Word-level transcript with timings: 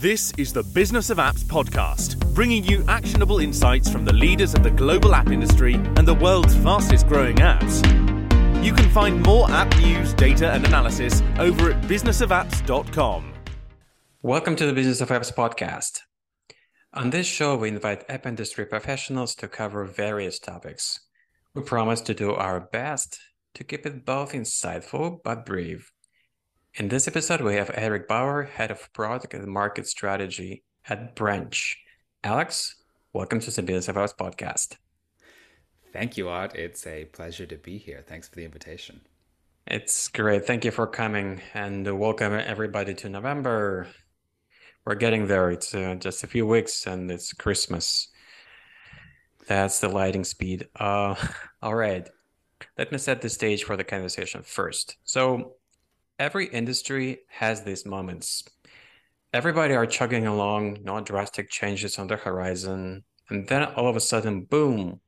This 0.00 0.30
is 0.36 0.52
the 0.52 0.62
Business 0.62 1.08
of 1.08 1.16
Apps 1.16 1.42
podcast, 1.42 2.18
bringing 2.34 2.62
you 2.62 2.84
actionable 2.86 3.38
insights 3.38 3.88
from 3.88 4.04
the 4.04 4.12
leaders 4.12 4.52
of 4.52 4.62
the 4.62 4.70
global 4.70 5.14
app 5.14 5.30
industry 5.30 5.72
and 5.76 6.06
the 6.06 6.12
world's 6.12 6.54
fastest 6.56 7.06
growing 7.06 7.36
apps. 7.36 7.82
You 8.62 8.74
can 8.74 8.90
find 8.90 9.22
more 9.22 9.50
app 9.50 9.74
news, 9.78 10.12
data, 10.12 10.52
and 10.52 10.66
analysis 10.66 11.22
over 11.38 11.70
at 11.70 11.82
businessofapps.com. 11.84 13.32
Welcome 14.20 14.54
to 14.56 14.66
the 14.66 14.74
Business 14.74 15.00
of 15.00 15.08
Apps 15.08 15.32
podcast. 15.34 16.00
On 16.92 17.08
this 17.08 17.26
show, 17.26 17.56
we 17.56 17.68
invite 17.68 18.04
app 18.10 18.26
industry 18.26 18.66
professionals 18.66 19.34
to 19.36 19.48
cover 19.48 19.86
various 19.86 20.38
topics. 20.38 21.00
We 21.54 21.62
promise 21.62 22.02
to 22.02 22.12
do 22.12 22.34
our 22.34 22.60
best 22.60 23.18
to 23.54 23.64
keep 23.64 23.86
it 23.86 24.04
both 24.04 24.34
insightful 24.34 25.20
but 25.24 25.46
brief. 25.46 25.90
In 26.78 26.88
this 26.88 27.08
episode, 27.08 27.40
we 27.40 27.54
have 27.54 27.70
Eric 27.72 28.06
Bauer, 28.06 28.42
Head 28.42 28.70
of 28.70 28.92
Product 28.92 29.32
and 29.32 29.46
Market 29.46 29.86
Strategy 29.86 30.62
at 30.86 31.16
Branch. 31.16 31.74
Alex, 32.22 32.76
welcome 33.14 33.40
to 33.40 33.50
the 33.50 33.62
Business 33.62 33.88
of 33.88 33.96
Apps 33.96 34.14
podcast. 34.14 34.76
Thank 35.94 36.18
you, 36.18 36.28
Art. 36.28 36.54
It's 36.54 36.86
a 36.86 37.06
pleasure 37.06 37.46
to 37.46 37.56
be 37.56 37.78
here. 37.78 38.04
Thanks 38.06 38.28
for 38.28 38.34
the 38.34 38.44
invitation. 38.44 39.00
It's 39.66 40.08
great. 40.08 40.46
Thank 40.46 40.66
you 40.66 40.70
for 40.70 40.86
coming 40.86 41.40
and 41.54 41.98
welcome 41.98 42.34
everybody 42.34 42.92
to 42.92 43.08
November. 43.08 43.86
We're 44.84 44.96
getting 44.96 45.26
there. 45.28 45.50
It's 45.52 45.74
uh, 45.74 45.94
just 45.98 46.24
a 46.24 46.26
few 46.26 46.46
weeks 46.46 46.86
and 46.86 47.10
it's 47.10 47.32
Christmas. 47.32 48.08
That's 49.48 49.80
the 49.80 49.88
lighting 49.88 50.24
speed. 50.24 50.68
Uh, 50.78 51.14
all 51.62 51.74
right. 51.74 52.06
Let 52.76 52.92
me 52.92 52.98
set 52.98 53.22
the 53.22 53.30
stage 53.30 53.64
for 53.64 53.78
the 53.78 53.84
conversation 53.84 54.42
first. 54.42 54.98
So, 55.04 55.55
every 56.18 56.46
industry 56.46 57.18
has 57.28 57.62
these 57.62 57.84
moments. 57.84 58.44
Everybody 59.32 59.74
are 59.74 59.86
chugging 59.86 60.26
along, 60.26 60.78
no 60.82 61.00
drastic 61.00 61.50
changes 61.50 61.98
on 61.98 62.06
the 62.06 62.16
horizon, 62.16 63.04
and 63.28 63.46
then 63.48 63.64
all 63.64 63.88
of 63.88 63.96
a 63.96 64.00
sudden, 64.00 64.44
boom, 64.44 65.00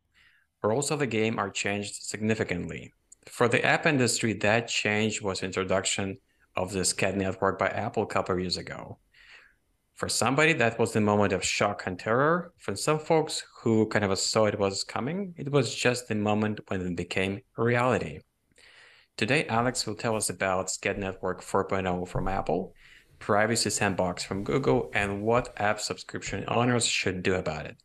rules 0.63 0.91
of 0.91 0.99
the 0.99 1.07
game 1.07 1.39
are 1.39 1.51
changed 1.51 1.95
significantly. 2.03 2.93
For 3.27 3.49
the 3.49 3.65
app 3.65 3.87
industry, 3.87 4.33
that 4.35 4.69
change 4.69 5.23
was 5.23 5.43
introduction 5.43 6.19
of 6.57 6.73
the 6.73 6.81
SKAdNetwork 6.81 7.17
network 7.17 7.59
by 7.59 7.69
Apple 7.69 8.03
a 8.03 8.07
couple 8.07 8.35
of 8.35 8.41
years 8.41 8.57
ago. 8.57 8.99
For 9.95 10.09
somebody, 10.09 10.53
that 10.55 10.79
was 10.79 10.93
the 10.93 11.01
moment 11.01 11.33
of 11.33 11.45
shock 11.45 11.85
and 11.87 11.99
terror. 11.99 12.53
For 12.59 12.77
some 12.77 12.99
folks 12.99 13.45
who 13.63 13.87
kind 13.89 14.05
of 14.05 14.19
saw 14.19 14.47
it 14.47 14.59
was 14.59 14.85
coming, 14.85 15.35
it 15.37 15.51
was 15.51 15.75
just 15.75 16.09
the 16.09 16.15
moment 16.15 16.61
when 16.69 16.81
it 16.83 16.97
became 16.97 17.41
reality. 17.57 18.21
Today, 19.19 19.47
Alex 19.49 19.85
will 19.85 19.97
tell 19.97 20.15
us 20.15 20.31
about 20.31 20.69
SKAdNetwork 20.69 21.43
4.0 21.43 22.07
from 22.07 22.29
Apple, 22.29 22.73
Privacy 23.19 23.69
Sandbox 23.69 24.23
from 24.23 24.45
Google, 24.45 24.93
and 24.95 25.23
what 25.23 25.53
app 25.57 25.81
subscription 25.81 26.45
owners 26.47 26.87
should 26.87 27.25
do 27.25 27.35
about 27.35 27.67
it. 27.67 27.77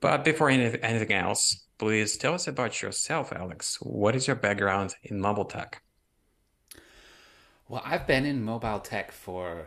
But 0.00 0.24
before 0.24 0.50
anything 0.50 1.12
else, 1.12 1.64
please 1.78 2.16
tell 2.16 2.34
us 2.34 2.48
about 2.48 2.82
yourself, 2.82 3.32
Alex. 3.32 3.78
What 3.80 4.16
is 4.16 4.26
your 4.26 4.34
background 4.34 4.96
in 5.04 5.20
mobile 5.20 5.44
tech? 5.44 5.82
Well, 7.68 7.82
I've 7.84 8.08
been 8.08 8.26
in 8.26 8.42
mobile 8.42 8.80
tech 8.80 9.12
for 9.12 9.66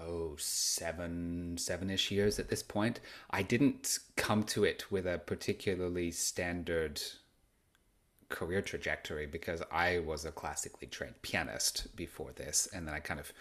oh 0.00 0.36
seven 0.38 1.56
seven-ish 1.58 2.12
years 2.12 2.38
at 2.38 2.50
this 2.50 2.62
point. 2.62 3.00
I 3.32 3.42
didn't 3.42 3.98
come 4.14 4.44
to 4.44 4.62
it 4.62 4.92
with 4.92 5.08
a 5.08 5.18
particularly 5.18 6.12
standard 6.12 7.02
career 8.28 8.62
trajectory 8.62 9.26
because 9.26 9.62
I 9.70 10.00
was 10.00 10.24
a 10.24 10.32
classically 10.32 10.88
trained 10.88 11.20
pianist 11.22 11.94
before 11.96 12.32
this, 12.32 12.68
and 12.72 12.86
then 12.86 12.94
I 12.94 13.00
kind 13.00 13.20
of 13.20 13.32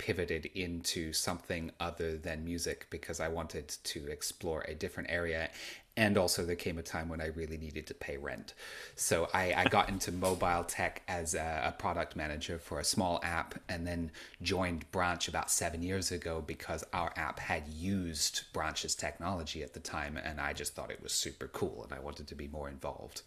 pivoted 0.00 0.46
into 0.54 1.12
something 1.12 1.70
other 1.78 2.16
than 2.16 2.42
music 2.42 2.86
because 2.88 3.20
I 3.20 3.28
wanted 3.28 3.68
to 3.68 4.06
explore 4.06 4.62
a 4.62 4.74
different 4.74 5.10
area. 5.10 5.50
And 5.94 6.16
also, 6.16 6.46
there 6.46 6.56
came 6.56 6.78
a 6.78 6.82
time 6.82 7.10
when 7.10 7.20
I 7.20 7.26
really 7.26 7.58
needed 7.58 7.86
to 7.88 7.94
pay 7.94 8.16
rent. 8.16 8.54
So 8.96 9.28
I, 9.34 9.52
I 9.54 9.64
got 9.64 9.90
into 9.90 10.10
mobile 10.10 10.64
tech 10.64 11.02
as 11.06 11.34
a, 11.34 11.64
a, 11.66 11.72
product 11.72 12.16
manager 12.16 12.58
for 12.58 12.80
a 12.80 12.84
small 12.84 13.20
app 13.22 13.56
and 13.68 13.86
then 13.86 14.10
joined 14.40 14.90
Branch 14.92 15.28
about 15.28 15.50
seven 15.50 15.82
years 15.82 16.10
ago 16.10 16.42
because 16.46 16.82
our 16.94 17.12
app 17.16 17.38
had 17.38 17.68
used 17.68 18.44
Branch's 18.54 18.94
technology 18.94 19.62
at 19.62 19.74
the 19.74 19.80
time. 19.80 20.16
And 20.16 20.40
I 20.40 20.54
just 20.54 20.74
thought 20.74 20.90
it 20.90 21.02
was 21.02 21.12
super 21.12 21.48
cool 21.48 21.84
and 21.84 21.92
I 21.92 22.02
wanted 22.02 22.26
to 22.28 22.34
be 22.34 22.48
more 22.48 22.70
involved. 22.70 23.20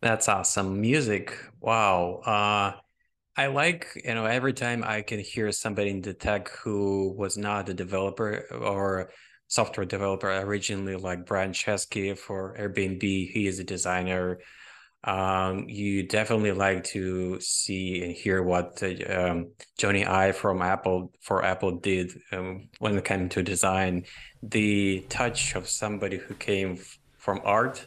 That's 0.00 0.28
awesome. 0.28 0.80
Music. 0.80 1.36
Wow. 1.60 2.20
Uh, 2.26 2.80
I 3.36 3.46
like, 3.48 3.88
you 4.04 4.14
know, 4.14 4.26
every 4.26 4.52
time 4.52 4.84
I 4.86 5.02
can 5.02 5.18
hear 5.18 5.50
somebody 5.50 5.90
in 5.90 6.02
the 6.02 6.14
tech 6.14 6.50
who 6.50 7.12
was 7.16 7.36
not 7.36 7.68
a 7.68 7.74
developer 7.74 8.46
or 8.52 9.10
software 9.48 9.86
developer 9.86 10.30
originally, 10.30 10.96
like 10.96 11.26
Brian 11.26 11.52
Chesky 11.52 12.16
for 12.16 12.56
Airbnb, 12.58 13.02
he 13.02 13.46
is 13.46 13.58
a 13.58 13.64
designer. 13.64 14.38
Um, 15.02 15.68
you 15.68 16.06
definitely 16.06 16.52
like 16.52 16.84
to 16.84 17.38
see 17.40 18.02
and 18.02 18.12
hear 18.12 18.42
what 18.42 18.82
um, 18.82 19.50
Jony 19.78 20.06
Ive 20.06 20.36
from 20.36 20.62
Apple 20.62 21.12
for 21.20 21.44
Apple 21.44 21.78
did 21.78 22.12
um, 22.32 22.68
when 22.78 22.96
it 22.96 23.04
came 23.04 23.28
to 23.30 23.42
design. 23.42 24.04
The 24.42 25.04
touch 25.08 25.56
of 25.56 25.68
somebody 25.68 26.18
who 26.18 26.34
came 26.34 26.78
from 27.18 27.40
art 27.44 27.86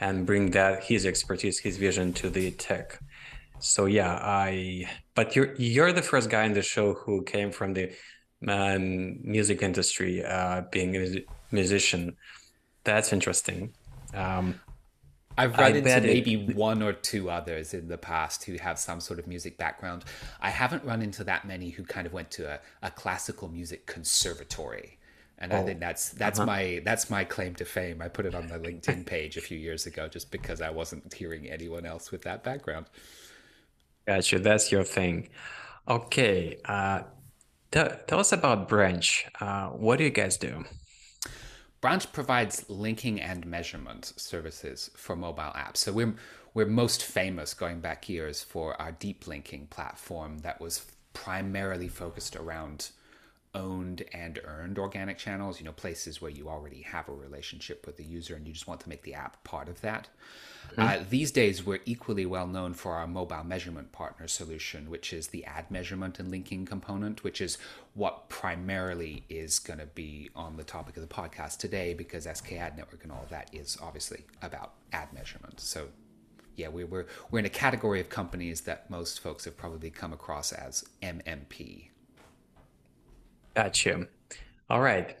and 0.00 0.26
bring 0.26 0.50
that 0.50 0.84
his 0.84 1.06
expertise, 1.06 1.58
his 1.58 1.76
vision 1.76 2.12
to 2.14 2.30
the 2.30 2.50
tech. 2.52 3.00
So 3.58 3.86
yeah, 3.86 4.18
I. 4.20 4.88
But 5.14 5.34
you're 5.34 5.54
you're 5.56 5.92
the 5.92 6.02
first 6.02 6.30
guy 6.30 6.44
in 6.44 6.52
the 6.52 6.62
show 6.62 6.94
who 6.94 7.22
came 7.22 7.50
from 7.50 7.74
the 7.74 7.92
um, 8.46 9.18
music 9.22 9.62
industry, 9.62 10.24
uh, 10.24 10.62
being 10.70 10.96
a 10.96 11.24
musician. 11.50 12.16
That's 12.84 13.12
interesting. 13.12 13.72
Um, 14.14 14.60
I've 15.38 15.56
run 15.58 15.72
I 15.72 15.76
into 15.76 16.00
maybe 16.00 16.34
it... 16.34 16.56
one 16.56 16.82
or 16.82 16.92
two 16.92 17.30
others 17.30 17.74
in 17.74 17.88
the 17.88 17.98
past 17.98 18.44
who 18.44 18.54
have 18.56 18.78
some 18.78 19.00
sort 19.00 19.18
of 19.18 19.26
music 19.26 19.58
background. 19.58 20.04
I 20.40 20.50
haven't 20.50 20.84
run 20.84 21.02
into 21.02 21.24
that 21.24 21.46
many 21.46 21.70
who 21.70 21.84
kind 21.84 22.06
of 22.06 22.12
went 22.12 22.30
to 22.32 22.54
a, 22.54 22.60
a 22.82 22.90
classical 22.90 23.48
music 23.48 23.86
conservatory 23.86 24.95
and 25.38 25.52
oh. 25.52 25.58
I 25.58 25.62
think 25.62 25.80
that's 25.80 26.10
that's 26.10 26.38
uh-huh. 26.38 26.46
my 26.46 26.82
that's 26.84 27.10
my 27.10 27.24
claim 27.24 27.54
to 27.56 27.64
fame. 27.64 28.00
I 28.00 28.08
put 28.08 28.26
it 28.26 28.34
on 28.34 28.48
my 28.48 28.56
LinkedIn 28.56 29.06
page 29.06 29.36
a 29.36 29.40
few 29.40 29.58
years 29.58 29.86
ago 29.86 30.08
just 30.08 30.30
because 30.30 30.60
I 30.60 30.70
wasn't 30.70 31.12
hearing 31.12 31.48
anyone 31.48 31.84
else 31.84 32.10
with 32.10 32.22
that 32.22 32.42
background. 32.42 32.86
Gotcha, 34.06 34.38
that's 34.38 34.70
your 34.70 34.84
thing. 34.84 35.28
Okay, 35.88 36.58
uh, 36.64 37.02
t- 37.70 37.82
tell 38.06 38.20
us 38.20 38.32
about 38.32 38.68
Branch. 38.68 39.26
Uh, 39.40 39.68
what 39.68 39.98
do 39.98 40.04
you 40.04 40.10
guys 40.10 40.36
do? 40.36 40.64
Branch 41.80 42.10
provides 42.12 42.64
linking 42.68 43.20
and 43.20 43.46
measurement 43.46 44.12
services 44.16 44.90
for 44.96 45.14
mobile 45.14 45.52
apps. 45.54 45.78
So 45.78 45.92
we're 45.92 46.14
we're 46.54 46.66
most 46.66 47.04
famous 47.04 47.52
going 47.52 47.80
back 47.80 48.08
years 48.08 48.42
for 48.42 48.80
our 48.80 48.92
deep 48.92 49.26
linking 49.26 49.66
platform 49.66 50.38
that 50.38 50.60
was 50.60 50.86
primarily 51.12 51.88
focused 51.88 52.34
around 52.34 52.90
owned 53.56 54.04
and 54.12 54.38
earned 54.44 54.78
organic 54.78 55.18
channels, 55.18 55.58
you 55.58 55.64
know, 55.64 55.72
places 55.72 56.20
where 56.20 56.30
you 56.30 56.48
already 56.48 56.82
have 56.82 57.08
a 57.08 57.12
relationship 57.12 57.86
with 57.86 57.96
the 57.96 58.04
user 58.04 58.36
and 58.36 58.46
you 58.46 58.52
just 58.52 58.68
want 58.68 58.80
to 58.82 58.88
make 58.88 59.02
the 59.02 59.14
app 59.14 59.42
part 59.42 59.68
of 59.68 59.80
that. 59.80 60.08
Mm-hmm. 60.72 60.80
Uh, 60.80 61.04
these 61.08 61.30
days, 61.32 61.64
we're 61.64 61.80
equally 61.86 62.26
well 62.26 62.46
known 62.46 62.74
for 62.74 62.92
our 62.92 63.06
mobile 63.06 63.44
measurement 63.44 63.92
partner 63.92 64.28
solution, 64.28 64.90
which 64.90 65.12
is 65.12 65.28
the 65.28 65.44
ad 65.44 65.70
measurement 65.70 66.18
and 66.18 66.30
linking 66.30 66.66
component, 66.66 67.24
which 67.24 67.40
is 67.40 67.56
what 67.94 68.28
primarily 68.28 69.24
is 69.28 69.58
going 69.58 69.78
to 69.78 69.86
be 69.86 70.30
on 70.36 70.56
the 70.56 70.64
topic 70.64 70.96
of 70.96 71.08
the 71.08 71.14
podcast 71.14 71.56
today 71.58 71.94
because 71.94 72.26
SKAdNetwork 72.26 73.02
and 73.02 73.12
all 73.12 73.22
of 73.22 73.30
that 73.30 73.48
is 73.52 73.78
obviously 73.80 74.24
about 74.42 74.74
ad 74.92 75.12
measurement. 75.12 75.60
So 75.60 75.88
yeah, 76.56 76.68
we, 76.68 76.84
we're 76.84 77.06
we're 77.30 77.38
in 77.38 77.44
a 77.44 77.50
category 77.50 78.00
of 78.00 78.08
companies 78.08 78.62
that 78.62 78.90
most 78.90 79.20
folks 79.20 79.44
have 79.44 79.56
probably 79.56 79.90
come 79.90 80.12
across 80.12 80.52
as 80.52 80.84
MMP, 81.02 81.90
Gotcha. 83.56 84.06
All 84.68 84.82
right. 84.82 85.16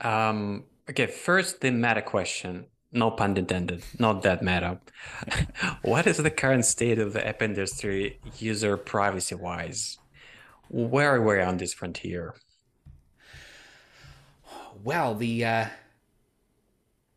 Um, 0.00 0.62
okay, 0.88 1.08
first 1.08 1.60
the 1.60 1.72
meta 1.72 2.02
question. 2.02 2.66
No 2.92 3.10
pun 3.10 3.36
intended, 3.36 3.82
not 3.98 4.22
that 4.22 4.44
meta. 4.44 4.78
what 5.82 6.06
is 6.06 6.18
the 6.18 6.30
current 6.30 6.64
state 6.64 7.00
of 7.00 7.12
the 7.12 7.26
app 7.26 7.42
industry 7.42 8.20
user 8.38 8.76
privacy 8.76 9.34
wise? 9.34 9.98
Where 10.68 11.16
are 11.16 11.20
we 11.20 11.40
on 11.40 11.56
this 11.56 11.74
frontier? 11.74 12.36
Well, 14.84 15.16
the 15.16 15.44
uh, 15.44 15.66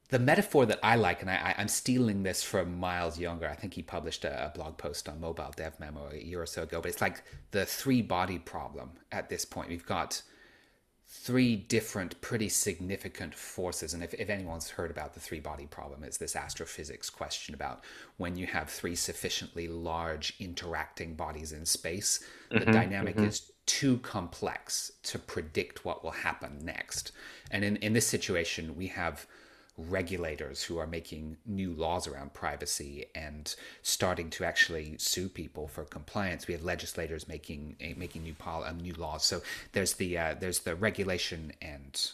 the 0.09 0.17
metaphor 0.17 0.65
that 0.65 0.79
I 0.81 0.95
like, 0.95 1.21
and 1.21 1.29
I, 1.29 1.53
am 1.55 1.67
stealing 1.67 2.23
this 2.23 2.41
from 2.41 2.79
Miles 2.79 3.19
Younger. 3.19 3.47
I 3.47 3.53
think 3.53 3.75
he 3.75 3.83
published 3.83 4.25
a, 4.25 4.47
a, 4.47 4.49
blog 4.49 4.77
post 4.77 5.07
on 5.07 5.21
Mobile 5.21 5.53
Dev 5.55 5.79
Memo 5.79 6.09
a 6.11 6.17
year 6.17 6.41
or 6.41 6.47
so 6.47 6.63
ago. 6.63 6.81
But 6.81 6.89
it's 6.89 7.01
like 7.01 7.21
the 7.51 7.63
three 7.63 8.01
body 8.01 8.39
problem 8.39 8.93
at 9.11 9.29
this 9.29 9.45
point. 9.45 9.69
We've 9.69 9.85
got 9.85 10.23
three 11.09 11.55
different 11.55 12.19
pretty 12.19 12.49
significant 12.49 13.33
forces 13.33 13.93
and 13.93 14.03
if, 14.03 14.13
if 14.15 14.29
anyone's 14.29 14.69
heard 14.71 14.91
about 14.91 15.13
the 15.13 15.19
three 15.19 15.39
body 15.39 15.65
problem 15.65 16.03
it's 16.03 16.17
this 16.17 16.35
astrophysics 16.35 17.09
question 17.09 17.55
about 17.55 17.81
when 18.17 18.35
you 18.35 18.45
have 18.45 18.69
three 18.69 18.95
sufficiently 18.95 19.67
large 19.67 20.33
interacting 20.39 21.15
bodies 21.15 21.53
in 21.53 21.65
space 21.65 22.19
mm-hmm, 22.51 22.59
the 22.59 22.71
dynamic 22.71 23.15
mm-hmm. 23.15 23.25
is 23.25 23.51
too 23.67 23.97
complex 23.97 24.93
to 25.03 25.19
predict 25.19 25.85
what 25.85 26.03
will 26.03 26.11
happen 26.11 26.57
next. 26.63 27.11
And 27.51 27.63
in, 27.63 27.75
in 27.77 27.93
this 27.93 28.07
situation, 28.07 28.75
we 28.75 28.87
have 28.87 29.27
regulators 29.77 30.63
who 30.63 30.77
are 30.77 30.87
making 30.87 31.37
new 31.45 31.71
laws 31.73 32.07
around 32.07 32.33
privacy 32.33 33.05
and 33.13 33.55
starting 33.83 34.29
to 34.31 34.43
actually 34.43 34.95
sue 34.97 35.29
people 35.29 35.67
for 35.67 35.83
compliance. 35.83 36.47
We 36.47 36.55
have 36.55 36.63
legislators 36.63 37.27
making 37.27 37.75
eh, 37.79 37.93
making 37.95 38.23
new 38.23 38.33
pol- 38.33 38.63
uh, 38.63 38.71
new 38.71 38.93
laws. 38.93 39.23
So 39.23 39.41
there's 39.73 39.93
the 39.93 40.17
uh, 40.17 40.35
there's 40.39 40.59
the 40.59 40.75
regulation 40.75 41.53
and 41.61 42.11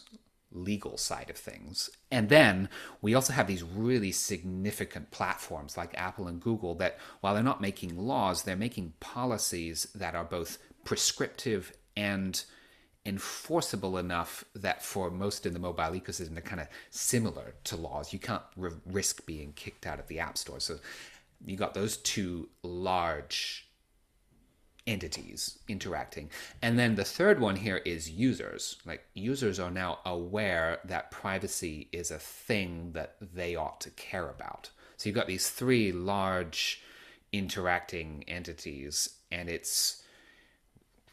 legal 0.54 0.96
side 0.96 1.30
of 1.30 1.36
things. 1.36 1.90
And 2.10 2.28
then 2.28 2.68
we 3.02 3.14
also 3.14 3.32
have 3.32 3.46
these 3.46 3.62
really 3.62 4.12
significant 4.12 5.10
platforms 5.10 5.76
like 5.76 5.98
Apple 5.98 6.28
and 6.28 6.40
Google 6.40 6.74
that, 6.76 6.98
while 7.20 7.34
they're 7.34 7.42
not 7.42 7.60
making 7.60 7.98
laws, 7.98 8.42
they're 8.42 8.56
making 8.56 8.94
policies 9.00 9.88
that 9.94 10.14
are 10.14 10.24
both 10.24 10.58
prescriptive 10.84 11.72
and 11.96 12.44
enforceable 13.06 13.98
enough 13.98 14.44
that 14.54 14.82
for 14.82 15.10
most 15.10 15.44
in 15.44 15.52
the 15.52 15.58
mobile 15.58 15.82
ecosystem 15.84 16.32
they're 16.32 16.42
kind 16.42 16.60
of 16.60 16.68
similar 16.90 17.54
to 17.64 17.76
laws. 17.76 18.12
You 18.12 18.18
can't 18.18 18.42
risk 18.86 19.26
being 19.26 19.52
kicked 19.52 19.86
out 19.86 20.00
of 20.00 20.08
the 20.08 20.20
app 20.20 20.38
store. 20.38 20.60
So 20.60 20.78
you 21.44 21.56
got 21.56 21.74
those 21.74 21.98
two 21.98 22.48
large 22.62 23.68
entities 24.86 25.58
interacting. 25.68 26.30
And 26.62 26.78
then 26.78 26.94
the 26.94 27.04
third 27.04 27.40
one 27.40 27.56
here 27.56 27.78
is 27.78 28.10
users. 28.10 28.76
Like 28.84 29.04
users 29.14 29.58
are 29.58 29.70
now 29.70 29.98
aware 30.04 30.78
that 30.84 31.10
privacy 31.10 31.88
is 31.92 32.10
a 32.10 32.18
thing 32.18 32.92
that 32.92 33.16
they 33.20 33.56
ought 33.56 33.80
to 33.82 33.90
care 33.90 34.28
about. 34.28 34.70
So 34.96 35.08
you've 35.08 35.16
got 35.16 35.26
these 35.26 35.50
three 35.50 35.92
large 35.92 36.82
interacting 37.32 38.24
entities 38.28 39.16
and 39.30 39.48
it's 39.48 40.03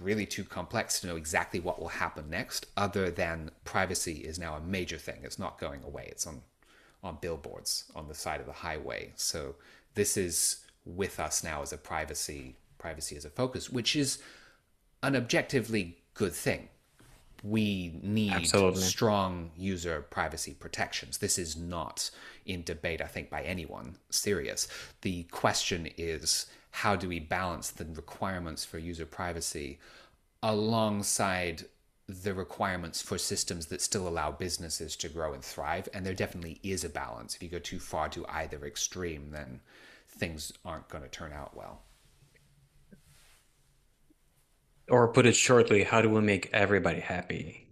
really 0.01 0.25
too 0.25 0.43
complex 0.43 0.99
to 0.99 1.07
know 1.07 1.15
exactly 1.15 1.59
what 1.59 1.79
will 1.79 1.89
happen 1.89 2.29
next, 2.29 2.67
other 2.75 3.11
than 3.11 3.51
privacy 3.63 4.17
is 4.17 4.39
now 4.39 4.55
a 4.55 4.61
major 4.61 4.97
thing. 4.97 5.19
It's 5.23 5.39
not 5.39 5.59
going 5.59 5.83
away. 5.83 6.07
It's 6.09 6.27
on 6.27 6.41
on 7.03 7.17
billboards 7.19 7.85
on 7.95 8.07
the 8.07 8.13
side 8.13 8.39
of 8.39 8.45
the 8.45 8.51
highway. 8.51 9.11
So 9.15 9.55
this 9.95 10.17
is 10.17 10.57
with 10.85 11.19
us 11.19 11.43
now 11.43 11.61
as 11.61 11.73
a 11.73 11.77
privacy 11.77 12.55
privacy 12.77 13.15
as 13.15 13.25
a 13.25 13.29
focus, 13.29 13.69
which 13.69 13.95
is 13.95 14.19
an 15.03 15.15
objectively 15.15 15.97
good 16.13 16.33
thing. 16.33 16.69
We 17.43 17.99
need 18.03 18.33
Absolutely. 18.33 18.81
strong 18.81 19.51
user 19.57 20.01
privacy 20.09 20.53
protections. 20.53 21.17
This 21.17 21.39
is 21.39 21.57
not 21.57 22.11
in 22.45 22.63
debate, 22.63 23.01
I 23.01 23.07
think, 23.07 23.29
by 23.29 23.41
anyone 23.41 23.95
serious. 24.11 24.67
The 25.01 25.23
question 25.23 25.89
is 25.97 26.45
how 26.71 26.95
do 26.95 27.07
we 27.07 27.19
balance 27.19 27.69
the 27.69 27.85
requirements 27.85 28.65
for 28.65 28.77
user 28.77 29.05
privacy 29.05 29.79
alongside 30.41 31.65
the 32.07 32.33
requirements 32.33 33.01
for 33.01 33.17
systems 33.17 33.67
that 33.67 33.81
still 33.81 34.07
allow 34.07 34.31
businesses 34.31 34.95
to 34.97 35.09
grow 35.09 35.33
and 35.33 35.43
thrive? 35.43 35.87
And 35.93 36.05
there 36.05 36.13
definitely 36.13 36.59
is 36.63 36.83
a 36.83 36.89
balance. 36.89 37.35
If 37.35 37.43
you 37.43 37.49
go 37.49 37.59
too 37.59 37.79
far 37.79 38.09
to 38.09 38.25
either 38.27 38.65
extreme, 38.65 39.31
then 39.31 39.59
things 40.07 40.51
aren't 40.65 40.87
going 40.87 41.03
to 41.03 41.09
turn 41.09 41.33
out 41.33 41.55
well. 41.55 41.81
Or 44.89 45.07
put 45.09 45.25
it 45.25 45.35
shortly, 45.35 45.83
how 45.83 46.01
do 46.01 46.09
we 46.09 46.21
make 46.21 46.49
everybody 46.51 46.99
happy? 46.99 47.67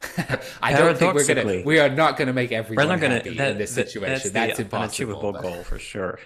I 0.62 0.72
don't 0.72 0.96
think 0.96 1.12
we're 1.12 1.26
gonna. 1.26 1.62
We 1.64 1.80
are 1.80 1.88
not 1.88 2.16
gonna 2.16 2.32
make 2.32 2.52
everyone 2.52 2.86
we're 2.86 2.92
not 2.92 3.00
gonna, 3.00 3.14
happy 3.16 3.36
that, 3.36 3.52
in 3.52 3.58
this 3.58 3.72
situation. 3.72 4.30
That's, 4.30 4.30
that's 4.30 4.60
impossible. 4.60 5.12
Unachievable 5.14 5.42
goal 5.42 5.64
for 5.64 5.80
sure. 5.80 6.20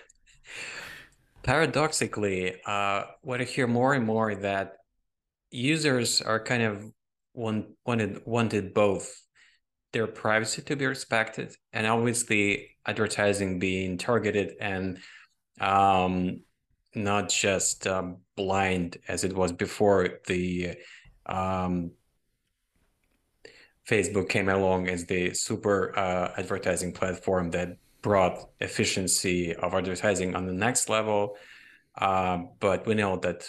Paradoxically, 1.43 2.55
uh, 2.67 3.05
what 3.23 3.41
I 3.41 3.45
hear 3.45 3.67
more 3.67 3.95
and 3.95 4.07
more 4.07 4.35
that 4.35 4.75
users 5.51 6.21
are 6.21 6.43
kind 6.43 6.63
of 6.63 6.93
want, 7.35 7.67
wanted 7.85 8.23
wanted 8.25 8.75
both 8.75 9.23
their 9.93 10.07
privacy 10.07 10.63
to 10.63 10.77
be 10.77 10.87
respected 10.87 11.55
and 11.73 11.87
obviously 11.87 12.71
advertising 12.87 13.59
being 13.59 13.99
targeted 13.99 14.55
and 14.61 14.99
um, 15.61 16.41
not 16.95 17.29
just 17.29 17.87
um, 17.87 18.19
blind 18.37 18.97
as 19.09 19.25
it 19.25 19.35
was 19.35 19.53
before 19.53 20.21
the 20.27 20.75
um, 21.27 21.91
Facebook 23.89 24.29
came 24.29 24.49
along 24.49 24.89
as 24.89 25.05
the 25.07 25.35
super 25.35 25.97
uh, 25.99 26.33
advertising 26.37 26.93
platform 26.93 27.51
that 27.51 27.77
brought 28.03 28.51
efficiency 28.61 29.55
of 29.55 29.75
advertising 29.75 30.35
on 30.35 30.47
the 30.47 30.53
next 30.53 30.89
level. 30.89 31.37
Uh, 31.97 32.39
but 32.59 32.87
we 32.87 32.95
know 32.95 33.17
that 33.19 33.49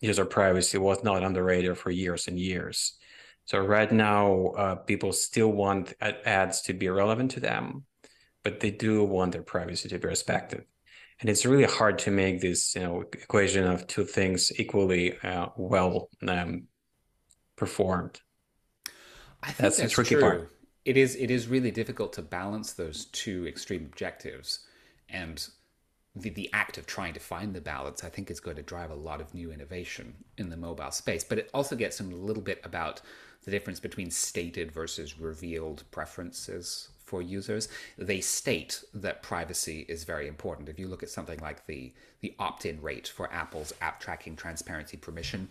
user 0.00 0.24
privacy 0.24 0.78
was 0.78 1.04
not 1.04 1.22
on 1.22 1.32
the 1.32 1.42
radar 1.42 1.74
for 1.74 1.90
years 1.90 2.28
and 2.28 2.38
years. 2.38 2.98
So 3.44 3.58
right 3.60 3.90
now, 3.90 4.46
uh, 4.56 4.74
people 4.76 5.12
still 5.12 5.52
want 5.52 5.94
ads 6.00 6.62
to 6.62 6.72
be 6.72 6.88
relevant 6.88 7.32
to 7.32 7.40
them, 7.40 7.84
but 8.42 8.60
they 8.60 8.72
do 8.72 9.04
want 9.04 9.32
their 9.32 9.42
privacy 9.42 9.88
to 9.88 9.98
be 9.98 10.08
respected. 10.08 10.64
And 11.20 11.30
it's 11.30 11.46
really 11.46 11.64
hard 11.64 11.98
to 12.00 12.10
make 12.10 12.40
this, 12.40 12.74
you 12.74 12.82
know, 12.82 13.04
equation 13.12 13.64
of 13.64 13.86
two 13.86 14.04
things 14.04 14.52
equally 14.58 15.18
uh, 15.20 15.46
well 15.56 16.10
um, 16.26 16.64
performed. 17.56 18.20
I 19.42 19.46
think 19.46 19.58
that's, 19.58 19.78
that's 19.78 19.90
the 19.90 19.94
tricky 19.94 20.14
true. 20.16 20.20
part 20.20 20.55
it 20.86 20.96
is 20.96 21.16
it 21.16 21.30
is 21.30 21.48
really 21.48 21.70
difficult 21.70 22.12
to 22.14 22.22
balance 22.22 22.72
those 22.72 23.06
two 23.06 23.46
extreme 23.46 23.84
objectives 23.84 24.60
and 25.08 25.48
the, 26.14 26.30
the 26.30 26.48
act 26.54 26.78
of 26.78 26.86
trying 26.86 27.12
to 27.12 27.20
find 27.20 27.54
the 27.54 27.60
balance 27.60 28.02
i 28.02 28.08
think 28.08 28.30
is 28.30 28.40
going 28.40 28.56
to 28.56 28.62
drive 28.62 28.90
a 28.90 28.94
lot 28.94 29.20
of 29.20 29.34
new 29.34 29.52
innovation 29.52 30.14
in 30.38 30.50
the 30.50 30.56
mobile 30.56 30.90
space. 30.90 31.24
But 31.24 31.38
it 31.38 31.50
also 31.52 31.76
gets 31.76 32.00
in 32.00 32.12
a 32.12 32.16
little 32.16 32.42
bit 32.42 32.60
about 32.64 33.00
the 33.44 33.50
difference 33.50 33.80
between 33.80 34.10
stated 34.10 34.72
versus 34.72 35.20
revealed 35.20 35.84
preferences 35.90 36.88
for 37.04 37.22
users. 37.22 37.68
They 37.96 38.20
state 38.20 38.82
that 38.94 39.22
privacy 39.22 39.86
is 39.88 40.02
very 40.04 40.26
important. 40.26 40.68
If 40.68 40.78
you 40.78 40.88
look 40.88 41.02
at 41.02 41.10
something 41.10 41.38
like 41.40 41.66
the 41.66 41.92
the 42.20 42.34
opt-in 42.38 42.80
rate 42.82 43.08
for 43.08 43.32
apple's 43.32 43.72
app 43.80 44.00
tracking 44.00 44.36
transparency 44.36 44.96
permission 44.96 45.48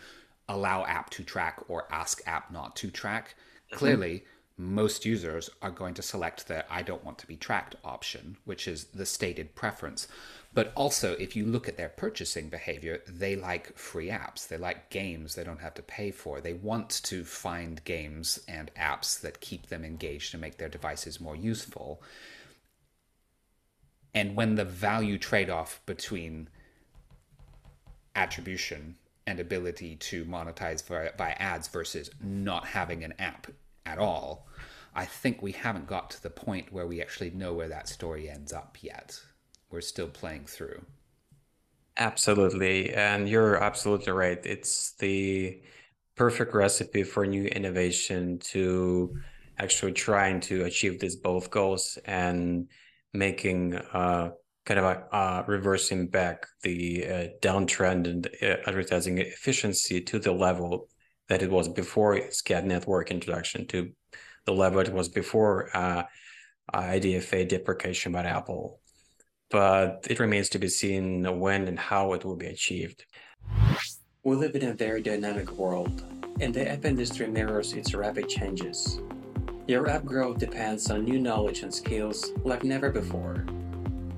allow 0.48 0.86
app 0.86 1.10
to 1.10 1.24
track 1.24 1.60
or 1.68 1.88
ask 1.92 2.22
app 2.28 2.52
not 2.52 2.76
to 2.76 2.92
track 2.92 3.30
mm-hmm. 3.30 3.78
clearly 3.78 4.24
most 4.58 5.06
users 5.06 5.50
are 5.62 5.72
going 5.72 5.94
to 5.96 6.02
select 6.02 6.48
the 6.48 6.72
I 6.72 6.82
don't 6.82 7.04
want 7.04 7.18
to 7.20 7.28
be 7.28 7.36
tracked 7.36 7.76
option, 7.84 8.38
which 8.46 8.68
is 8.68 8.86
the 8.86 9.06
stated 9.06 9.54
preference. 9.54 10.08
But 10.54 10.72
also, 10.76 11.14
if 11.16 11.36
you 11.36 11.46
look 11.46 11.68
at 11.68 11.76
their 11.76 11.90
purchasing 11.90 12.48
behavior, 12.48 13.02
they 13.06 13.36
like 13.36 13.78
free 13.78 14.08
apps. 14.08 14.48
They 14.48 14.58
like 14.58 14.90
games 14.90 15.36
they 15.36 15.44
don't 15.44 15.60
have 15.60 15.74
to 15.74 15.82
pay 15.82 16.12
for. 16.12 16.40
They 16.40 16.54
want 16.54 16.90
to 17.04 17.26
find 17.26 17.84
games 17.84 18.40
and 18.48 18.72
apps 18.76 19.20
that 19.20 19.42
keep 19.42 19.68
them 19.68 19.84
engaged 19.84 20.34
and 20.34 20.40
make 20.40 20.58
their 20.58 20.70
devices 20.70 21.20
more 21.20 21.36
useful. 21.36 22.02
And 24.14 24.38
when 24.38 24.56
the 24.56 24.64
value 24.64 25.18
trade 25.18 25.50
off 25.50 25.82
between 25.86 26.48
attribution 28.16 28.96
and 29.28 29.42
ability 29.42 29.98
to 29.98 30.24
monetize 30.24 30.88
by 31.18 31.32
ads 31.32 31.68
versus 31.68 32.10
not 32.22 32.68
having 32.68 33.04
an 33.04 33.14
app 33.20 33.48
at 33.86 34.00
all, 34.00 34.48
I 34.94 35.06
think 35.06 35.42
we 35.42 35.52
haven't 35.52 35.88
got 35.88 36.10
to 36.12 36.24
the 36.24 36.30
point 36.30 36.72
where 36.72 36.88
we 36.88 37.02
actually 37.02 37.32
know 37.32 37.54
where 37.54 37.68
that 37.70 37.88
story 37.88 38.30
ends 38.30 38.54
up 38.54 38.78
yet. 38.82 39.20
We're 39.70 39.82
still 39.82 40.08
playing 40.08 40.46
through. 40.46 40.86
Absolutely. 41.98 42.94
And 42.94 43.28
you're 43.28 43.62
absolutely 43.62 44.12
right. 44.14 44.40
It's 44.46 44.94
the 45.00 45.62
perfect 46.16 46.54
recipe 46.54 47.04
for 47.04 47.26
new 47.26 47.46
innovation 47.46 48.40
to 48.40 49.16
actually 49.58 49.94
trying 49.94 50.40
to 50.42 50.66
achieve 50.66 51.00
these 51.00 51.16
both 51.16 51.50
goals 51.52 51.98
and 52.06 52.68
making 53.14 53.76
uh, 53.76 54.32
kind 54.66 54.80
of 54.80 54.86
a, 54.86 55.46
reversing 55.48 56.08
back 56.08 56.48
the 56.64 57.06
uh, 57.06 57.28
downtrend 57.42 58.08
and 58.10 58.28
uh, 58.42 58.58
advertising 58.68 59.20
efficiency 59.20 60.02
to 60.02 60.20
the 60.20 60.32
level 60.32 60.90
that 61.30 61.42
it 61.42 61.50
was 61.50 61.68
before 61.68 62.16
SKAdNetwork 62.16 62.66
network 62.66 63.12
introduction 63.12 63.68
to 63.68 63.92
the 64.46 64.54
level 64.54 64.80
it 64.80 64.94
was 64.94 65.10
before 65.10 65.76
uh, 65.76 66.04
IDFA 66.74 67.48
deprecation 67.48 68.12
by 68.12 68.24
Apple. 68.24 68.80
But 69.50 70.06
it 70.10 70.20
remains 70.20 70.50
to 70.50 70.60
be 70.60 70.70
seen 70.70 71.40
when 71.40 71.68
and 71.68 71.80
how 71.80 72.14
it 72.14 72.26
will 72.26 72.36
be 72.36 72.48
achieved. 72.48 73.06
We 74.24 74.36
live 74.36 74.56
in 74.56 74.64
a 74.64 74.74
very 74.74 75.02
dynamic 75.02 75.52
world, 75.52 76.04
and 76.40 76.54
the 76.54 76.68
app 76.68 76.86
industry 76.86 77.28
mirrors 77.28 77.74
its 77.74 77.94
rapid 77.94 78.28
changes. 78.28 79.00
Your 79.68 79.90
app 79.90 80.04
growth 80.04 80.40
depends 80.40 80.90
on 80.92 81.06
new 81.06 81.20
knowledge 81.20 81.62
and 81.62 81.74
skills 81.74 82.32
like 82.44 82.64
never 82.64 82.92
before. 82.92 83.46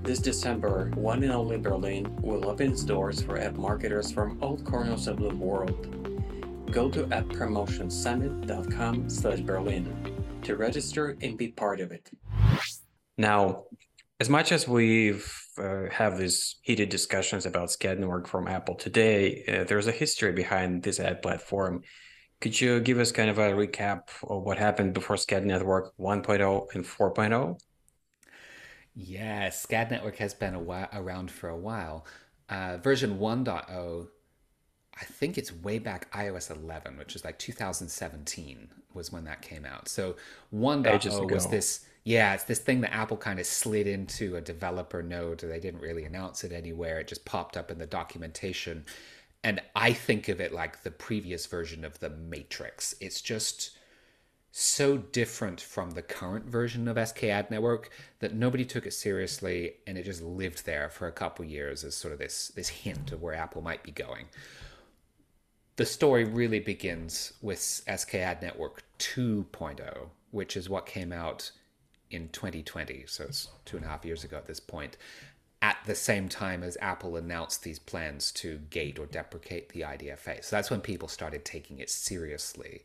This 0.03 0.19
December, 0.19 0.91
one 0.95 1.23
and 1.23 1.33
only 1.33 1.57
Berlin 1.57 2.15
will 2.21 2.49
open 2.49 2.71
its 2.71 2.83
doors 2.83 3.21
for 3.21 3.37
app 3.37 3.55
marketers 3.55 4.11
from 4.11 4.37
all 4.41 4.57
corners 4.57 5.07
of 5.07 5.17
the 5.17 5.35
world 5.35 6.06
go 6.71 6.89
to 6.89 7.03
apppromotionsummit.com 7.03 9.09
slash 9.09 9.39
Berlin 9.41 10.39
to 10.43 10.55
register 10.55 11.17
and 11.21 11.37
be 11.37 11.49
part 11.49 11.79
of 11.79 11.91
it. 11.91 12.09
Now, 13.17 13.63
as 14.19 14.29
much 14.29 14.51
as 14.51 14.67
we've 14.67 15.31
uh, 15.57 15.85
have 15.91 16.17
these 16.17 16.57
heated 16.61 16.89
discussions 16.89 17.45
about 17.45 17.75
Network 17.81 18.27
from 18.27 18.47
Apple 18.47 18.75
today, 18.75 19.43
uh, 19.47 19.63
there's 19.63 19.87
a 19.87 19.91
history 19.91 20.31
behind 20.31 20.83
this 20.83 20.99
ad 20.99 21.21
platform. 21.21 21.81
Could 22.41 22.59
you 22.59 22.79
give 22.79 22.99
us 22.99 23.11
kind 23.11 23.29
of 23.29 23.39
a 23.39 23.51
recap 23.51 24.09
of 24.23 24.43
what 24.43 24.57
happened 24.57 24.93
before 24.93 25.15
SKAdNetwork 25.15 25.45
Network 25.45 25.97
1.0 25.97 26.75
and 26.75 26.85
4.0? 26.85 27.59
Yeah, 28.93 29.49
SKAdNetwork 29.49 29.91
Network 29.91 30.15
has 30.17 30.33
been 30.33 30.65
while, 30.65 30.89
around 30.93 31.31
for 31.31 31.49
a 31.49 31.57
while. 31.57 32.05
Uh, 32.49 32.77
version 32.77 33.19
1.0 33.19 34.07
I 34.99 35.05
think 35.05 35.37
it's 35.37 35.53
way 35.53 35.79
back 35.79 36.11
iOS 36.11 36.49
11, 36.49 36.97
which 36.97 37.15
is 37.15 37.23
like 37.23 37.37
2017 37.37 38.69
was 38.93 39.11
when 39.11 39.25
that 39.25 39.41
came 39.41 39.65
out. 39.65 39.87
So 39.87 40.15
1.0 40.53 40.83
day 41.01 41.33
was 41.33 41.47
this, 41.47 41.85
yeah, 42.03 42.33
it's 42.33 42.45
this 42.45 42.59
thing 42.59 42.81
that 42.81 42.93
Apple 42.93 43.17
kind 43.17 43.39
of 43.39 43.45
slid 43.45 43.85
into 43.85 44.35
a 44.37 44.41
developer 44.41 45.03
node. 45.03 45.39
They 45.39 45.59
didn't 45.59 45.81
really 45.81 46.05
announce 46.05 46.43
it 46.43 46.51
anywhere. 46.51 46.99
It 46.99 47.07
just 47.07 47.25
popped 47.25 47.57
up 47.57 47.69
in 47.69 47.77
the 47.77 47.85
documentation. 47.85 48.85
And 49.43 49.61
I 49.75 49.93
think 49.93 50.29
of 50.29 50.41
it 50.41 50.51
like 50.51 50.81
the 50.81 50.91
previous 50.91 51.45
version 51.45 51.85
of 51.85 51.99
the 51.99 52.09
Matrix. 52.09 52.95
It's 52.99 53.21
just 53.21 53.77
so 54.51 54.97
different 54.97 55.61
from 55.61 55.91
the 55.91 56.01
current 56.01 56.45
version 56.45 56.87
of 56.87 57.07
SK 57.07 57.25
Ad 57.25 57.51
Network 57.51 57.91
that 58.19 58.33
nobody 58.33 58.65
took 58.65 58.87
it 58.87 58.93
seriously 58.93 59.73
and 59.85 59.99
it 59.99 60.03
just 60.03 60.23
lived 60.23 60.65
there 60.65 60.89
for 60.89 61.07
a 61.07 61.11
couple 61.11 61.45
years 61.45 61.83
as 61.83 61.93
sort 61.93 62.11
of 62.11 62.17
this 62.17 62.47
this 62.55 62.69
hint 62.69 63.11
of 63.11 63.21
where 63.21 63.35
Apple 63.35 63.61
might 63.61 63.83
be 63.83 63.91
going 63.91 64.25
the 65.77 65.85
story 65.85 66.25
really 66.25 66.59
begins 66.59 67.33
with 67.41 67.59
SK 67.59 68.15
Ad 68.15 68.41
Network 68.41 68.83
2.0, 68.99 70.09
which 70.31 70.57
is 70.57 70.69
what 70.69 70.87
came 70.87 71.13
out 71.13 71.51
in 72.09 72.29
2020. 72.29 73.05
So 73.07 73.25
it's 73.25 73.47
two 73.63 73.77
and 73.77 73.85
a 73.85 73.89
half 73.89 74.03
years 74.03 74.23
ago 74.23 74.37
at 74.37 74.47
this 74.47 74.59
point. 74.59 74.97
At 75.61 75.77
the 75.85 75.95
same 75.95 76.29
time 76.29 76.63
as 76.63 76.77
Apple 76.81 77.15
announced 77.15 77.63
these 77.63 77.79
plans 77.79 78.31
to 78.33 78.57
gate 78.69 78.97
or 78.97 79.05
deprecate 79.05 79.69
the 79.69 79.81
IDFA. 79.81 80.43
So 80.43 80.55
that's 80.55 80.71
when 80.71 80.81
people 80.81 81.07
started 81.07 81.45
taking 81.45 81.79
it 81.79 81.89
seriously. 81.91 82.83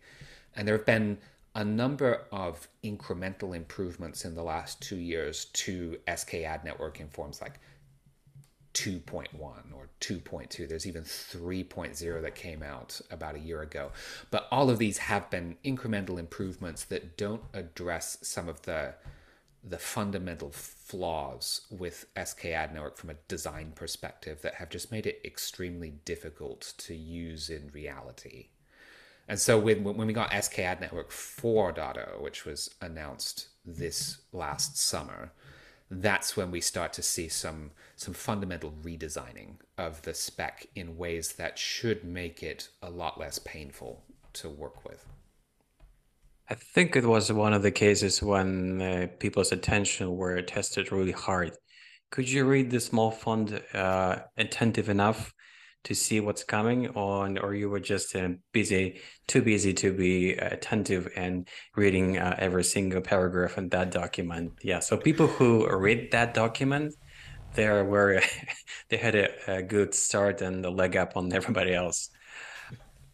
And 0.54 0.68
there 0.68 0.76
have 0.76 0.86
been 0.86 1.18
a 1.54 1.64
number 1.64 2.22
of 2.30 2.68
incremental 2.84 3.56
improvements 3.56 4.24
in 4.24 4.34
the 4.34 4.42
last 4.42 4.82
two 4.82 4.96
years 4.96 5.46
to 5.46 5.98
SK 6.14 6.34
Ad 6.34 6.64
Network 6.64 7.00
in 7.00 7.08
forms 7.08 7.40
like 7.40 7.58
2.1 8.74 9.32
or 9.40 9.88
2.2. 10.00 10.68
There's 10.68 10.86
even 10.86 11.02
3.0 11.02 12.22
that 12.22 12.34
came 12.34 12.62
out 12.62 13.00
about 13.10 13.34
a 13.34 13.40
year 13.40 13.62
ago. 13.62 13.92
But 14.30 14.48
all 14.50 14.70
of 14.70 14.78
these 14.78 14.98
have 14.98 15.30
been 15.30 15.56
incremental 15.64 16.18
improvements 16.18 16.84
that 16.84 17.16
don't 17.16 17.42
address 17.52 18.18
some 18.22 18.48
of 18.48 18.62
the 18.62 18.94
the 19.64 19.78
fundamental 19.78 20.50
flaws 20.50 21.60
with 21.70 22.06
SK 22.22 22.46
Ad 22.46 22.74
Network 22.74 22.96
from 22.96 23.10
a 23.10 23.16
design 23.28 23.72
perspective 23.76 24.42
that 24.42 24.54
have 24.54 24.68
just 24.68 24.90
made 24.90 25.06
it 25.06 25.20
extremely 25.24 25.90
difficult 26.04 26.72
to 26.78 26.94
use 26.94 27.48
in 27.48 27.70
reality. 27.72 28.48
And 29.28 29.38
so 29.38 29.58
when, 29.58 29.84
when 29.84 30.06
we 30.06 30.12
got 30.12 30.32
SK 30.44 30.58
Ad 30.60 30.80
Network 30.80 31.10
4.0, 31.10 32.20
which 32.20 32.44
was 32.44 32.74
announced 32.80 33.48
this 33.64 34.18
last 34.32 34.76
summer, 34.76 35.30
that's 36.00 36.36
when 36.36 36.50
we 36.50 36.60
start 36.60 36.92
to 36.94 37.02
see 37.02 37.28
some 37.28 37.70
some 37.96 38.14
fundamental 38.14 38.72
redesigning 38.82 39.56
of 39.76 40.02
the 40.02 40.14
spec 40.14 40.66
in 40.74 40.96
ways 40.96 41.34
that 41.34 41.58
should 41.58 42.02
make 42.02 42.42
it 42.42 42.68
a 42.82 42.90
lot 42.90 43.20
less 43.20 43.38
painful 43.38 44.02
to 44.32 44.48
work 44.48 44.84
with. 44.88 45.06
I 46.48 46.54
think 46.54 46.96
it 46.96 47.04
was 47.04 47.30
one 47.30 47.52
of 47.52 47.62
the 47.62 47.70
cases 47.70 48.22
when 48.22 48.82
uh, 48.82 49.06
people's 49.18 49.52
attention 49.52 50.16
were 50.16 50.40
tested 50.42 50.90
really 50.90 51.12
hard. 51.12 51.52
Could 52.10 52.28
you 52.28 52.44
read 52.44 52.70
the 52.70 52.80
small 52.80 53.10
font 53.10 53.52
uh, 53.74 54.20
attentive 54.36 54.88
enough 54.88 55.32
to 55.84 55.94
see 55.94 56.20
what's 56.20 56.44
coming 56.44 56.88
on 56.90 57.38
or 57.38 57.54
you 57.54 57.68
were 57.68 57.80
just 57.80 58.14
uh, 58.14 58.28
busy 58.52 59.00
too 59.26 59.42
busy 59.42 59.72
to 59.72 59.92
be 59.92 60.32
attentive 60.32 61.08
and 61.16 61.48
reading 61.76 62.18
uh, 62.18 62.36
every 62.38 62.64
single 62.64 63.00
paragraph 63.00 63.58
in 63.58 63.68
that 63.70 63.90
document. 63.90 64.52
Yeah 64.62 64.80
so 64.80 64.96
people 64.96 65.26
who 65.26 65.68
read 65.68 66.10
that 66.12 66.34
document 66.34 66.94
there 67.54 67.84
were 67.84 68.22
they 68.88 68.96
had 68.96 69.14
a, 69.14 69.58
a, 69.58 69.62
good 69.62 69.94
start 69.94 70.40
and 70.40 70.64
a 70.64 70.70
leg 70.70 70.96
up 70.96 71.16
on 71.16 71.32
everybody 71.32 71.74
else. 71.74 72.08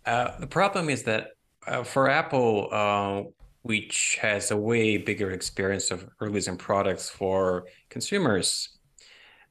Uh, 0.07 0.39
the 0.39 0.47
problem 0.47 0.89
is 0.89 1.03
that 1.05 1.29
uh, 1.67 1.83
for 1.83 2.09
apple 2.09 2.69
uh, 2.73 3.23
which 3.63 4.19
has 4.23 4.51
a 4.51 4.57
way 4.57 4.97
bigger 4.97 5.31
experience 5.31 5.91
of 5.91 6.09
releasing 6.21 6.57
products 6.57 7.11
for 7.11 7.67
consumers 7.91 8.78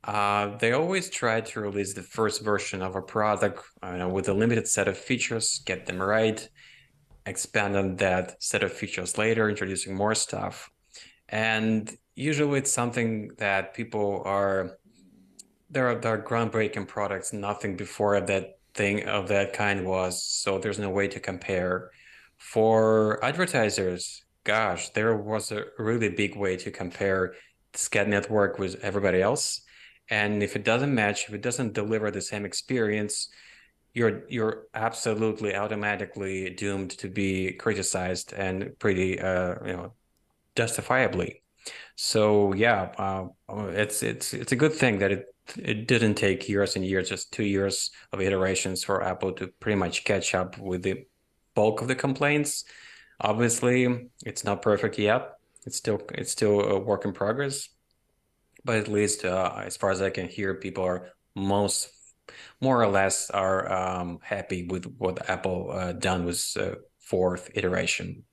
uh, 0.04 0.58
they 0.58 0.72
always 0.72 1.10
try 1.10 1.42
to 1.42 1.60
release 1.60 1.94
the 1.94 2.01
first 2.01 2.42
version 2.42 2.82
of 2.82 2.96
a 2.96 3.01
product 3.01 3.63
know, 3.84 4.10
with 4.10 4.30
a 4.30 4.34
limited 4.34 4.68
set 4.68 4.88
of 4.88 4.98
features, 4.98 5.62
get 5.66 5.86
them 5.86 6.01
right, 6.01 6.48
expand 7.25 7.75
on 7.75 7.96
that 7.98 8.42
set 8.42 8.63
of 8.63 8.72
features 8.72 9.18
later, 9.18 9.50
introducing 9.50 9.96
more 9.96 10.16
stuff. 10.16 10.70
And 11.30 11.92
usually 12.16 12.60
it's 12.60 12.72
something 12.72 13.32
that 13.38 13.74
people 13.74 14.22
are 14.25 14.77
there 15.70 15.88
are, 15.88 15.96
there 15.96 16.13
are 16.13 16.24
groundbreaking 16.24 16.88
products, 16.88 17.34
nothing 17.34 17.75
before 17.75 18.22
that 18.22 18.60
thing 18.74 19.06
of 19.06 19.27
that 19.27 19.51
kind 19.51 19.86
was. 19.86 20.24
So 20.24 20.60
there's 20.60 20.80
no 20.80 20.89
way 20.89 21.10
to 21.10 21.20
compare. 21.20 21.92
For 22.38 23.24
advertisers, 23.25 24.24
gosh, 24.46 24.89
there 24.89 25.18
was 25.18 25.51
a 25.51 25.66
really 25.77 26.08
big 26.08 26.38
way 26.38 26.56
to 26.56 26.72
compare 26.72 27.34
SKAD 27.74 28.08
network 28.08 28.58
with 28.60 28.82
everybody 28.82 29.22
else 29.22 29.62
and 30.09 30.41
if 30.41 30.55
it 30.55 30.63
doesn't 30.63 30.93
match 30.93 31.27
if 31.27 31.33
it 31.33 31.41
doesn't 31.41 31.73
deliver 31.73 32.11
the 32.11 32.21
same 32.21 32.45
experience 32.45 33.29
you're 33.97 34.21
you're 34.29 34.67
absolutely 34.75 35.55
automatically 35.55 36.51
doomed 36.51 36.91
to 36.91 37.09
be 37.09 37.53
criticized 37.53 38.31
and 38.33 38.77
pretty 38.77 39.19
uh, 39.19 39.55
you 39.65 39.73
know 39.73 39.93
justifiably. 40.55 41.41
So 41.95 42.53
yeah 42.53 42.91
uh, 42.99 43.25
it's 43.69 44.03
it's 44.03 44.35
it's 44.35 44.51
a 44.51 44.55
good 44.55 44.73
thing 44.73 44.99
that 44.99 45.11
it 45.11 45.25
it 45.57 45.87
didn't 45.87 46.13
take 46.15 46.47
years 46.47 46.75
and 46.75 46.85
years 46.85 47.09
just 47.09 47.33
two 47.33 47.43
years 47.43 47.89
of 48.11 48.21
iterations 48.21 48.83
for 48.83 49.01
apple 49.01 49.31
to 49.31 49.47
pretty 49.59 49.77
much 49.77 50.03
catch 50.03 50.35
up 50.35 50.57
with 50.59 50.83
the 50.83 51.05
bulk 51.55 51.81
of 51.81 51.87
the 51.87 51.95
complaints. 51.95 52.65
Obviously 53.19 54.09
it's 54.23 54.43
not 54.43 54.61
perfect 54.61 54.99
yet. 54.99 55.39
It's 55.65 55.77
still 55.77 55.99
it's 56.13 56.31
still 56.31 56.61
a 56.61 56.79
work 56.79 57.03
in 57.03 57.13
progress 57.13 57.69
but 58.67 58.75
at 58.75 58.89
least 58.89 59.24
uh, 59.25 59.53
as 59.63 59.77
far 59.77 59.89
as 59.89 60.01
I 60.01 60.12
can 60.12 60.27
hear, 60.27 60.53
people 60.53 60.83
are 60.83 61.09
most 61.36 61.89
more 62.59 62.83
or 62.83 62.88
less 62.88 63.29
are 63.29 63.71
um, 63.71 64.19
happy 64.21 64.67
with 64.67 64.83
what 64.97 65.29
Apple 65.29 65.71
uh, 65.71 65.93
done 65.93 66.25
with 66.25 66.45
uh, 66.59 66.75
fourth 67.00 67.50
iteration. 67.55 68.24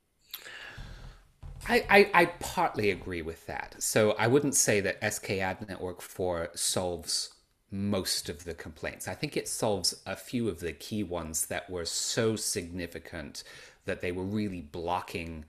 I, 1.69 1.87
I, 1.89 2.11
I, 2.13 2.27
partly 2.27 2.91
agree 2.91 3.23
with 3.23 3.47
that. 3.47 3.77
So 3.79 4.13
I 4.19 4.27
wouldn't 4.27 4.57
say 4.57 4.81
that 4.81 5.15
SK 5.15 5.31
Ad 5.31 5.67
Network 5.67 6.03
4 6.03 6.51
solves 6.55 7.33
most 7.71 8.29
of 8.29 8.45
the 8.45 8.53
complaints. 8.53 9.09
I 9.09 9.15
think 9.15 9.37
it 9.37 9.49
solves 9.49 10.03
a 10.05 10.17
few 10.17 10.49
of 10.49 10.61
the 10.61 10.73
key 10.73 11.05
ones 11.05 11.47
that 11.47 11.71
were 11.71 11.87
so 11.87 12.37
significant 12.37 13.45
that 13.87 14.03
they 14.03 14.13
were 14.13 14.25
really 14.25 14.61
blocking 14.61 15.47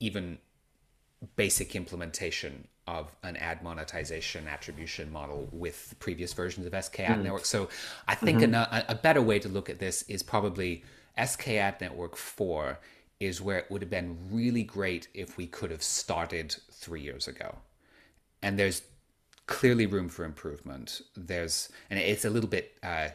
even 0.00 0.38
basic 1.36 1.74
implementation 1.74 2.68
of 2.86 3.14
an 3.22 3.36
ad 3.36 3.62
monetization 3.62 4.48
attribution 4.48 5.10
model 5.12 5.48
with 5.52 5.94
previous 6.00 6.32
versions 6.32 6.66
of 6.66 6.84
SK 6.84 7.00
Ad 7.00 7.18
mm. 7.18 7.22
Network. 7.24 7.44
So 7.44 7.68
I 8.08 8.14
think 8.14 8.40
mm-hmm. 8.40 8.54
a, 8.54 8.84
a 8.88 8.94
better 8.94 9.22
way 9.22 9.38
to 9.38 9.48
look 9.48 9.70
at 9.70 9.78
this 9.78 10.02
is 10.08 10.22
probably 10.22 10.82
SK 11.22 11.48
Ad 11.48 11.80
Network 11.80 12.16
4 12.16 12.78
is 13.20 13.40
where 13.40 13.58
it 13.58 13.70
would 13.70 13.82
have 13.82 13.90
been 13.90 14.18
really 14.30 14.64
great 14.64 15.06
if 15.14 15.36
we 15.36 15.46
could 15.46 15.70
have 15.70 15.82
started 15.82 16.56
three 16.72 17.00
years 17.00 17.28
ago. 17.28 17.56
And 18.42 18.58
there's 18.58 18.82
clearly 19.46 19.86
room 19.86 20.08
for 20.08 20.24
improvement. 20.24 21.02
There's, 21.16 21.68
and 21.88 22.00
it's 22.00 22.24
a 22.24 22.30
little 22.30 22.50
bit 22.50 22.72
uh, 22.82 23.08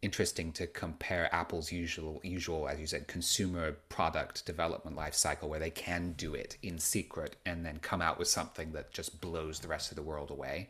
interesting 0.00 0.52
to 0.52 0.66
compare 0.66 1.32
Apple's 1.34 1.72
usual 1.72 2.20
usual 2.22 2.68
as 2.68 2.78
you 2.78 2.86
said 2.86 3.08
consumer 3.08 3.72
product 3.88 4.46
development 4.46 4.96
life 4.96 5.14
cycle 5.14 5.48
where 5.48 5.58
they 5.58 5.70
can 5.70 6.12
do 6.12 6.34
it 6.34 6.56
in 6.62 6.78
secret 6.78 7.36
and 7.44 7.66
then 7.66 7.78
come 7.78 8.00
out 8.00 8.18
with 8.18 8.28
something 8.28 8.72
that 8.72 8.92
just 8.92 9.20
blows 9.20 9.58
the 9.58 9.68
rest 9.68 9.90
of 9.90 9.96
the 9.96 10.02
world 10.02 10.30
away. 10.30 10.68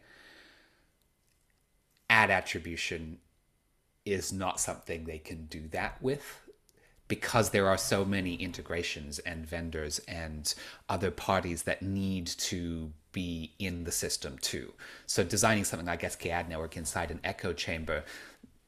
Ad 2.08 2.30
attribution 2.30 3.18
is 4.06 4.32
not 4.32 4.58
something 4.58 5.04
they 5.04 5.18
can 5.18 5.44
do 5.46 5.68
that 5.68 6.00
with 6.02 6.40
because 7.08 7.50
there 7.50 7.68
are 7.68 7.78
so 7.78 8.04
many 8.04 8.34
integrations 8.34 9.18
and 9.20 9.46
vendors 9.46 9.98
and 10.06 10.54
other 10.88 11.10
parties 11.10 11.62
that 11.64 11.82
need 11.82 12.26
to 12.26 12.92
be 13.12 13.54
in 13.58 13.84
the 13.84 13.92
system 13.92 14.36
too. 14.38 14.72
So 15.06 15.24
designing 15.24 15.64
something 15.64 15.86
like 15.86 16.08
SK 16.08 16.26
Ad 16.26 16.48
Network 16.48 16.76
inside 16.76 17.10
an 17.10 17.20
echo 17.24 17.52
chamber 17.52 18.04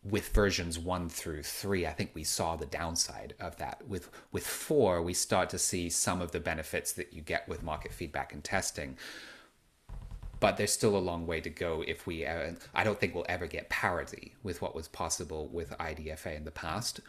with 0.03 0.29
versions 0.31 0.79
one 0.79 1.09
through 1.09 1.43
three, 1.43 1.87
I 1.87 1.93
think 1.93 2.11
we 2.15 2.25
saw 2.25 2.57
the 2.57 2.67
downside 2.67 3.35
of 3.39 3.57
that. 3.59 3.87
With 3.87 4.11
with 4.33 4.47
four, 4.47 5.03
we 5.03 5.13
start 5.15 5.51
to 5.51 5.59
see 5.59 5.91
some 5.91 6.23
of 6.23 6.33
the 6.33 6.41
benefits 6.41 6.93
that 6.93 7.13
you 7.13 7.21
get 7.23 7.49
with 7.49 7.63
market 7.63 7.93
feedback 7.93 8.33
and 8.33 8.43
testing. 8.43 8.97
but 10.41 10.57
there's 10.57 10.73
still 10.73 10.97
a 10.97 10.99
long 10.99 11.27
way 11.27 11.41
to 11.41 11.51
go 11.51 11.85
if 11.87 12.07
we 12.07 12.27
uh, 12.27 12.53
i 12.75 12.83
don't 12.83 12.99
think 12.99 13.15
we'll 13.15 13.27
ever 13.29 13.47
get 13.47 13.69
parity 13.69 14.35
with 14.43 14.61
what 14.63 14.75
was 14.75 14.89
possible 14.89 15.49
with 15.49 15.71
idfa 15.79 16.35
in 16.35 16.45
the 16.45 16.51
past 16.51 17.01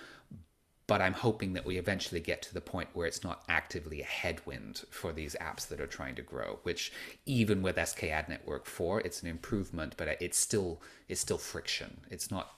but 0.88 1.02
i'm 1.02 1.14
hoping 1.14 1.54
that 1.54 1.66
we 1.66 1.78
eventually 1.78 2.20
get 2.20 2.42
to 2.42 2.54
the 2.54 2.62
point 2.62 2.90
where 2.94 3.08
it's 3.08 3.24
not 3.24 3.44
actively 3.48 4.02
a 4.02 4.06
headwind 4.06 4.84
for 4.90 5.12
these 5.14 5.36
apps 5.42 5.68
that 5.68 5.80
are 5.82 5.88
trying 5.88 6.16
to 6.16 6.22
grow 6.22 6.60
which 6.64 6.92
even 7.26 7.62
with 7.62 7.80
sk 7.88 8.04
ad 8.04 8.28
network 8.30 8.66
4 8.66 9.02
it's 9.02 9.22
an 9.22 9.28
improvement 9.30 9.96
but 9.98 10.08
it's 10.22 10.38
still 10.38 10.82
it's 11.08 11.22
still 11.22 11.38
friction 11.38 12.02
it's 12.10 12.30
not 12.30 12.54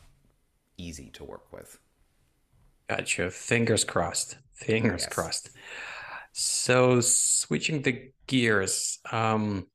easy 0.78 1.10
to 1.12 1.24
work 1.24 1.52
with 1.52 1.80
gotcha 2.90 3.30
fingers 3.30 3.84
crossed 3.84 4.38
fingers 4.54 5.04
yes. 5.04 5.14
crossed 5.14 5.50
so 6.32 7.00
switching 7.02 7.82
the 7.82 8.12
gears 8.28 9.00
um 9.12 9.66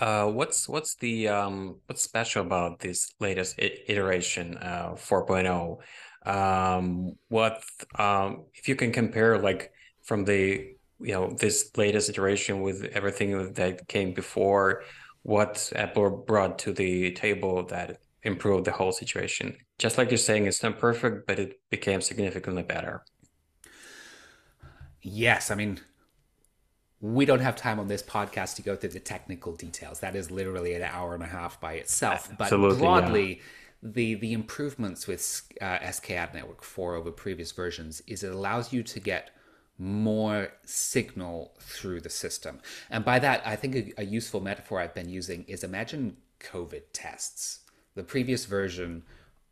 uh, 0.00 0.26
what's 0.26 0.68
what's 0.68 0.94
the 0.96 1.28
um, 1.28 1.76
what's 1.86 2.02
special 2.02 2.44
about 2.44 2.78
this 2.78 3.12
latest 3.20 3.56
iteration 3.58 4.56
uh, 4.58 4.92
4.0? 4.94 5.78
Um, 6.24 7.16
what 7.28 7.62
um, 7.98 8.44
if 8.54 8.68
you 8.68 8.76
can 8.76 8.92
compare 8.92 9.38
like 9.38 9.72
from 10.02 10.24
the 10.24 10.74
you 11.00 11.12
know 11.12 11.30
this 11.38 11.70
latest 11.76 12.08
iteration 12.08 12.62
with 12.62 12.84
everything 12.94 13.52
that 13.54 13.86
came 13.88 14.14
before? 14.14 14.84
What 15.24 15.72
Apple 15.76 16.24
brought 16.26 16.58
to 16.60 16.72
the 16.72 17.12
table 17.12 17.64
that 17.66 18.00
improved 18.22 18.64
the 18.64 18.72
whole 18.72 18.92
situation? 18.92 19.56
Just 19.78 19.98
like 19.98 20.10
you're 20.10 20.18
saying, 20.18 20.46
it's 20.46 20.62
not 20.62 20.78
perfect, 20.78 21.26
but 21.26 21.38
it 21.38 21.60
became 21.70 22.00
significantly 22.00 22.62
better. 22.62 23.04
Yes, 25.00 25.50
I 25.50 25.54
mean 25.54 25.80
we 27.02 27.24
don't 27.24 27.40
have 27.40 27.56
time 27.56 27.80
on 27.80 27.88
this 27.88 28.02
podcast 28.02 28.54
to 28.54 28.62
go 28.62 28.76
through 28.76 28.90
the 28.90 29.00
technical 29.00 29.54
details. 29.54 29.98
That 30.00 30.14
is 30.14 30.30
literally 30.30 30.72
an 30.74 30.82
hour 30.82 31.14
and 31.14 31.22
a 31.22 31.26
half 31.26 31.60
by 31.60 31.74
itself. 31.74 32.30
Absolutely, 32.40 32.78
but 32.78 32.80
broadly, 32.80 33.28
yeah. 33.28 33.42
the 33.82 34.14
the 34.14 34.32
improvements 34.32 35.08
with 35.08 35.42
uh, 35.60 35.90
SK 35.90 36.12
Ad 36.12 36.32
Network 36.32 36.62
4 36.62 36.94
over 36.94 37.10
previous 37.10 37.50
versions 37.50 38.02
is 38.06 38.22
it 38.22 38.32
allows 38.32 38.72
you 38.72 38.84
to 38.84 39.00
get 39.00 39.32
more 39.78 40.52
signal 40.64 41.54
through 41.58 42.00
the 42.00 42.10
system. 42.10 42.60
And 42.88 43.04
by 43.04 43.18
that, 43.18 43.42
I 43.44 43.56
think 43.56 43.74
a, 43.74 43.92
a 44.02 44.04
useful 44.04 44.40
metaphor 44.40 44.78
I've 44.80 44.94
been 44.94 45.08
using 45.08 45.42
is 45.48 45.64
imagine 45.64 46.18
COVID 46.38 46.82
tests. 46.92 47.60
The 47.94 48.02
previous 48.02 48.46
version 48.46 49.02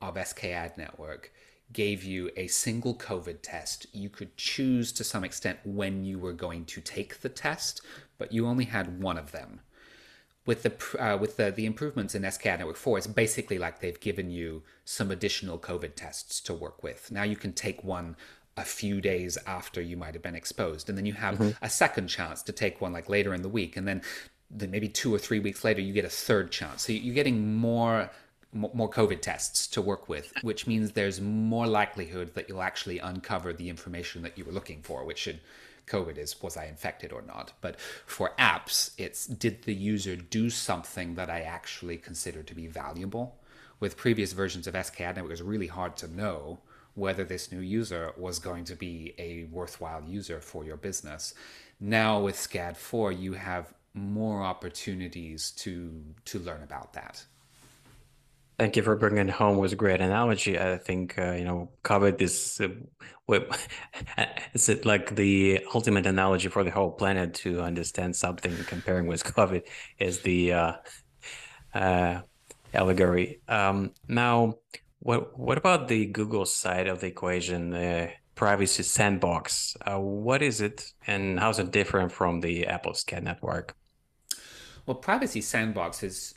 of 0.01 0.15
SKAd 0.15 0.79
Network 0.79 1.33
gave 1.73 2.03
you 2.03 2.31
a 2.37 2.47
single 2.49 2.95
COVID 2.95 3.39
test. 3.43 3.87
You 3.93 4.09
could 4.09 4.37
choose 4.37 4.93
to 4.93 5.05
some 5.05 5.25
extent 5.25 5.59
when 5.65 6.05
you 6.05 6.19
were 6.19 6.33
going 6.33 6.65
to 6.67 6.81
take 6.81 7.21
the 7.21 7.29
test, 7.29 7.81
but 8.19 8.33
you 8.33 8.47
only 8.47 8.65
had 8.65 9.03
one 9.03 9.19
of 9.19 9.33
them. 9.33 9.61
With 10.47 10.63
the 10.63 10.99
uh, 10.99 11.19
with 11.19 11.37
the, 11.37 11.51
the 11.51 11.67
improvements 11.67 12.15
in 12.15 12.23
SKAd 12.23 12.59
Network 12.59 12.77
4, 12.77 12.99
it's 12.99 13.07
basically 13.07 13.59
like 13.59 13.81
they've 13.81 14.01
given 14.01 14.31
you 14.31 14.63
some 14.85 15.11
additional 15.11 15.59
COVID 15.59 15.95
tests 15.95 16.41
to 16.41 16.55
work 16.55 16.83
with. 16.83 17.13
Now 17.13 17.23
you 17.23 17.37
can 17.37 17.53
take 17.53 17.85
one 17.85 18.17
a 18.57 18.65
few 18.65 19.01
days 19.01 19.39
after 19.47 19.81
you 19.81 19.97
might 19.97 20.15
have 20.15 20.23
been 20.23 20.35
exposed, 20.35 20.89
and 20.89 20.97
then 20.99 21.07
you 21.07 21.13
have 21.13 21.37
mm-hmm. 21.37 21.65
a 21.65 21.71
second 21.71 22.09
chance 22.09 22.43
to 22.43 22.53
take 22.53 22.81
one 22.81 22.93
like 22.93 23.09
later 23.09 23.35
in 23.35 23.43
the 23.43 23.49
week, 23.49 23.77
and 23.77 23.87
then 23.87 24.03
then 24.51 24.71
maybe 24.71 24.89
two 24.89 25.15
or 25.15 25.19
three 25.19 25.39
weeks 25.39 25.63
later 25.63 25.81
you 25.81 25.93
get 25.93 26.05
a 26.05 26.09
third 26.09 26.51
chance. 26.51 26.87
So 26.87 26.93
you're 26.93 27.15
getting 27.15 27.55
more 27.55 28.11
more 28.53 28.91
COVID 28.91 29.21
tests 29.21 29.67
to 29.69 29.83
work 29.83 30.09
with, 30.09 30.33
which 30.43 30.67
means 30.67 30.93
there's 30.93 31.21
more 31.21 31.67
likelihood 31.67 32.35
that 32.35 32.49
you'll 32.49 32.63
actually 32.63 32.99
uncover 32.99 33.53
the 33.53 33.69
information 33.69 34.23
that 34.23 34.37
you 34.37 34.45
were 34.45 34.53
looking 34.53 34.83
for, 34.83 35.05
which 35.05 35.19
should 35.19 35.41
COVID 35.87 36.19
is 36.19 36.41
was 36.43 36.57
I 36.57 36.67
infected 36.67 37.13
or 37.13 37.23
not. 37.23 37.53
But 37.61 37.79
for 37.81 38.33
apps, 38.39 38.93
it's 38.99 39.27
did 39.27 39.63
the 39.63 39.75
user 39.75 40.17
do 40.17 40.51
something 40.51 41.15
that 41.15 41.31
I 41.31 41.41
actually 41.41 41.97
consider 41.97 42.43
to 42.43 42.55
be 42.55 42.67
valuable? 42.67 43.37
With 43.81 43.97
previous 43.97 44.33
versions 44.33 44.67
of 44.67 44.75
SKAdNet, 44.75 45.19
it 45.19 45.25
was 45.25 45.43
really 45.43 45.67
hard 45.67 45.97
to 45.99 46.09
know 46.09 46.61
whether 46.95 47.25
this 47.25 47.51
new 47.51 47.61
user 47.61 48.13
was 48.17 48.39
going 48.39 48.65
to 48.65 48.75
be 48.75 49.15
a 49.19 49.45
worthwhile 49.45 50.03
user 50.03 50.41
for 50.41 50.65
your 50.65 50.77
business. 50.77 51.35
Now 51.79 52.21
with 52.21 52.37
SKAD 52.37 52.77
4, 52.77 53.13
you 53.13 53.33
have 53.33 53.73
more 53.95 54.43
opportunities 54.43 55.51
to 55.51 56.03
to 56.27 56.39
learn 56.39 56.63
about 56.63 56.93
that. 56.93 57.25
Thank 58.61 58.77
you 58.77 58.83
for 58.83 58.95
bringing 58.95 59.27
home. 59.27 59.57
Was 59.57 59.73
a 59.73 59.77
great 59.77 60.03
analogy. 60.03 60.61
I 60.61 60.77
think 60.77 61.19
uh, 61.19 61.33
you 61.33 61.45
know 61.45 61.71
COVID 61.83 62.21
is 62.21 62.61
uh, 62.61 62.67
is 64.53 64.69
it 64.69 64.85
like 64.85 65.17
the 65.17 65.65
ultimate 65.75 66.05
analogy 66.05 66.49
for 66.49 66.63
the 66.63 66.71
whole 66.71 66.91
planet 66.91 67.33
to 67.37 67.63
understand 67.63 68.17
something. 68.17 68.55
Comparing 68.67 69.07
with 69.07 69.25
COVID 69.37 69.63
is 69.99 70.21
the 70.21 70.53
uh, 70.53 70.73
uh, 71.73 72.21
allegory. 72.75 73.41
Um, 73.49 73.95
now, 74.09 74.57
what 74.99 75.39
what 75.39 75.57
about 75.57 75.89
the 75.89 76.05
Google 76.05 76.45
side 76.45 76.87
of 76.87 77.01
the 77.01 77.07
equation? 77.07 77.71
The 77.71 78.11
privacy 78.35 78.83
sandbox. 78.83 79.75
Uh, 79.87 80.01
what 80.01 80.43
is 80.43 80.61
it, 80.61 80.93
and 81.07 81.41
how 81.41 81.49
is 81.49 81.59
it 81.59 81.71
different 81.71 82.13
from 82.13 82.41
the 82.41 82.67
Apple 82.67 82.93
SKAd 82.93 83.23
network? 83.23 83.75
Well, 84.85 84.97
privacy 84.97 85.41
sandbox 85.41 86.03
is 86.03 86.35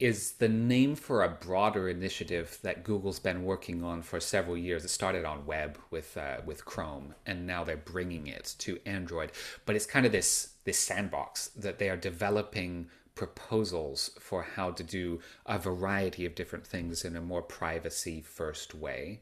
is 0.00 0.32
the 0.32 0.48
name 0.48 0.96
for 0.96 1.22
a 1.22 1.28
broader 1.28 1.88
initiative 1.88 2.58
that 2.62 2.82
Google's 2.82 3.20
been 3.20 3.44
working 3.44 3.84
on 3.84 4.02
for 4.02 4.18
several 4.18 4.56
years. 4.56 4.84
It 4.84 4.88
started 4.88 5.24
on 5.24 5.46
web 5.46 5.78
with 5.90 6.16
uh, 6.16 6.38
with 6.44 6.64
Chrome, 6.64 7.14
and 7.26 7.46
now 7.46 7.62
they're 7.64 7.76
bringing 7.76 8.26
it 8.26 8.54
to 8.58 8.78
Android. 8.84 9.32
But 9.66 9.76
it's 9.76 9.86
kind 9.86 10.04
of 10.04 10.12
this 10.12 10.54
this 10.64 10.78
sandbox 10.78 11.48
that 11.48 11.78
they 11.78 11.88
are 11.88 11.96
developing 11.96 12.88
proposals 13.14 14.10
for 14.18 14.42
how 14.42 14.72
to 14.72 14.82
do 14.82 15.20
a 15.46 15.58
variety 15.58 16.26
of 16.26 16.34
different 16.34 16.66
things 16.66 17.04
in 17.04 17.16
a 17.16 17.20
more 17.20 17.42
privacy 17.42 18.20
first 18.20 18.74
way. 18.74 19.20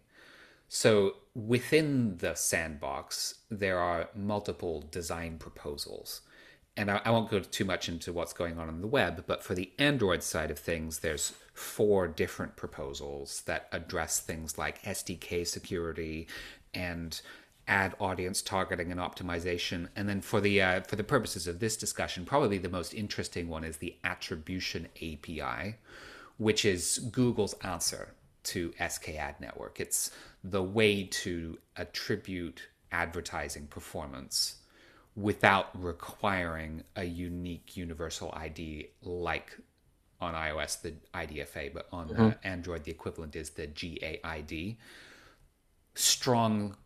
So 0.68 1.16
within 1.34 2.16
the 2.16 2.34
sandbox, 2.34 3.34
there 3.50 3.78
are 3.78 4.08
multiple 4.14 4.82
design 4.90 5.36
proposals 5.36 6.22
and 6.76 6.90
I, 6.90 7.00
I, 7.04 7.10
won't 7.10 7.30
go 7.30 7.40
too 7.40 7.64
much 7.64 7.88
into 7.88 8.12
what's 8.12 8.32
going 8.32 8.58
on 8.58 8.68
on 8.68 8.80
the 8.80 8.86
web, 8.86 9.24
but 9.26 9.42
for 9.42 9.54
the 9.54 9.70
Android 9.78 10.22
side 10.22 10.50
of 10.50 10.58
things, 10.58 11.00
there's 11.00 11.32
four 11.52 12.08
different 12.08 12.56
proposals 12.56 13.42
that 13.42 13.68
address 13.72 14.20
things 14.20 14.56
like 14.56 14.82
SDK 14.82 15.46
security 15.46 16.28
and 16.72 17.20
ad 17.68 17.94
audience 18.00 18.42
targeting 18.42 18.90
and 18.90 19.00
optimization. 19.00 19.88
And 19.94 20.08
then 20.08 20.20
for 20.20 20.40
the 20.40 20.62
uh, 20.62 20.80
for 20.82 20.96
the 20.96 21.04
purposes 21.04 21.46
of 21.46 21.58
this 21.58 21.76
discussion, 21.76 22.24
probably 22.24 22.58
the 22.58 22.68
most 22.68 22.94
interesting 22.94 23.48
one 23.48 23.64
is 23.64 23.76
the 23.76 23.96
attribution 24.02 24.88
API, 24.96 25.76
which 26.38 26.64
is 26.64 26.98
Google's 27.12 27.54
answer 27.62 28.14
to 28.44 28.72
SK 28.88 29.10
Ad 29.10 29.40
Network. 29.40 29.78
It's 29.78 30.10
the 30.42 30.62
way 30.62 31.04
to 31.04 31.58
attribute 31.76 32.68
advertising 32.90 33.66
performance 33.66 34.56
without 35.16 35.68
requiring 35.80 36.84
a 36.96 37.04
unique 37.04 37.76
universal 37.76 38.32
ID 38.34 38.88
like 39.02 39.56
on 40.20 40.34
iOS 40.34 40.80
the 40.80 40.94
IDFA, 41.14 41.74
but 41.74 41.88
on 41.92 42.08
mm-hmm. 42.08 42.22
uh, 42.22 42.32
Android 42.44 42.84
the 42.84 42.90
equivalent 42.90 43.36
is 43.36 43.50
the 43.50 43.66
GAID. 43.66 44.76
Strong 45.94 46.76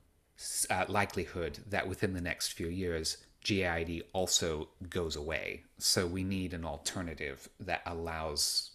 uh, 0.71 0.85
likelihood 0.89 1.61
that 1.69 1.87
within 1.87 2.15
the 2.15 2.21
next 2.21 2.53
few 2.53 2.69
years 2.69 3.19
GAID 3.45 4.03
also 4.13 4.69
goes 4.91 5.15
away. 5.15 5.63
So 5.79 6.07
we 6.07 6.25
need 6.25 6.53
an 6.53 6.65
alternative 6.65 7.49
that 7.61 7.83
allows 7.87 8.73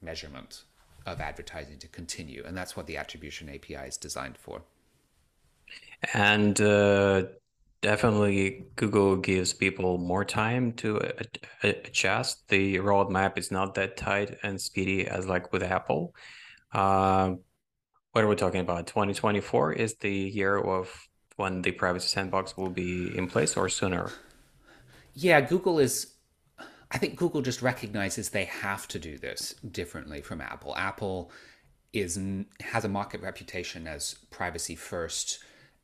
measurement 0.00 0.62
of 1.04 1.20
advertising 1.20 1.78
to 1.78 1.88
continue, 1.88 2.44
and 2.46 2.56
that's 2.56 2.76
what 2.76 2.86
the 2.86 2.96
attribution 2.96 3.48
API 3.48 3.88
is 3.88 3.96
designed 3.96 4.38
for. 4.38 4.62
And 6.12 6.60
uh, 6.60 7.24
Definitely, 7.84 8.64
Google 8.76 9.14
gives 9.16 9.52
people 9.52 9.98
more 9.98 10.24
time 10.24 10.72
to 10.76 10.98
adjust. 11.62 12.48
The 12.48 12.76
roadmap 12.76 13.36
is 13.36 13.50
not 13.50 13.74
that 13.74 13.98
tight 13.98 14.38
and 14.42 14.58
speedy 14.58 15.06
as 15.06 15.26
like 15.26 15.52
with 15.52 15.62
Apple. 15.62 16.14
Uh, 16.72 17.34
what 18.12 18.24
are 18.24 18.26
we 18.26 18.36
talking 18.36 18.62
about? 18.62 18.86
2024 18.86 19.74
is 19.74 19.96
the 19.96 20.10
year 20.10 20.56
of 20.56 20.90
when 21.36 21.60
the 21.60 21.72
privacy 21.72 22.08
sandbox 22.08 22.56
will 22.56 22.70
be 22.70 23.14
in 23.18 23.26
place 23.26 23.54
or 23.54 23.68
sooner? 23.68 24.10
Yeah, 25.12 25.42
Google 25.42 25.78
is 25.78 26.14
I 26.90 26.96
think 26.96 27.16
Google 27.16 27.42
just 27.42 27.60
recognizes 27.60 28.30
they 28.30 28.46
have 28.46 28.88
to 28.88 28.98
do 28.98 29.18
this 29.18 29.56
differently 29.70 30.22
from 30.22 30.40
Apple. 30.40 30.74
Apple 30.74 31.30
is 31.92 32.18
has 32.60 32.86
a 32.86 32.88
market 32.88 33.20
reputation 33.20 33.86
as 33.86 34.14
privacy 34.30 34.74
first 34.74 35.40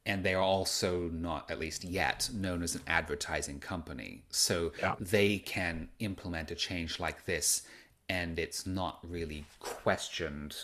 and 0.06 0.24
they 0.24 0.34
are 0.34 0.42
also 0.42 1.10
not, 1.12 1.50
at 1.50 1.58
least 1.58 1.84
yet, 1.84 2.30
known 2.32 2.62
as 2.62 2.74
an 2.74 2.82
advertising 2.86 3.60
company. 3.60 4.22
So 4.30 4.72
yeah. 4.78 4.94
they 4.98 5.38
can 5.38 5.88
implement 5.98 6.50
a 6.50 6.54
change 6.54 6.98
like 6.98 7.24
this, 7.26 7.62
and 8.08 8.38
it's 8.38 8.66
not 8.66 8.98
really 9.02 9.44
questioned 9.58 10.56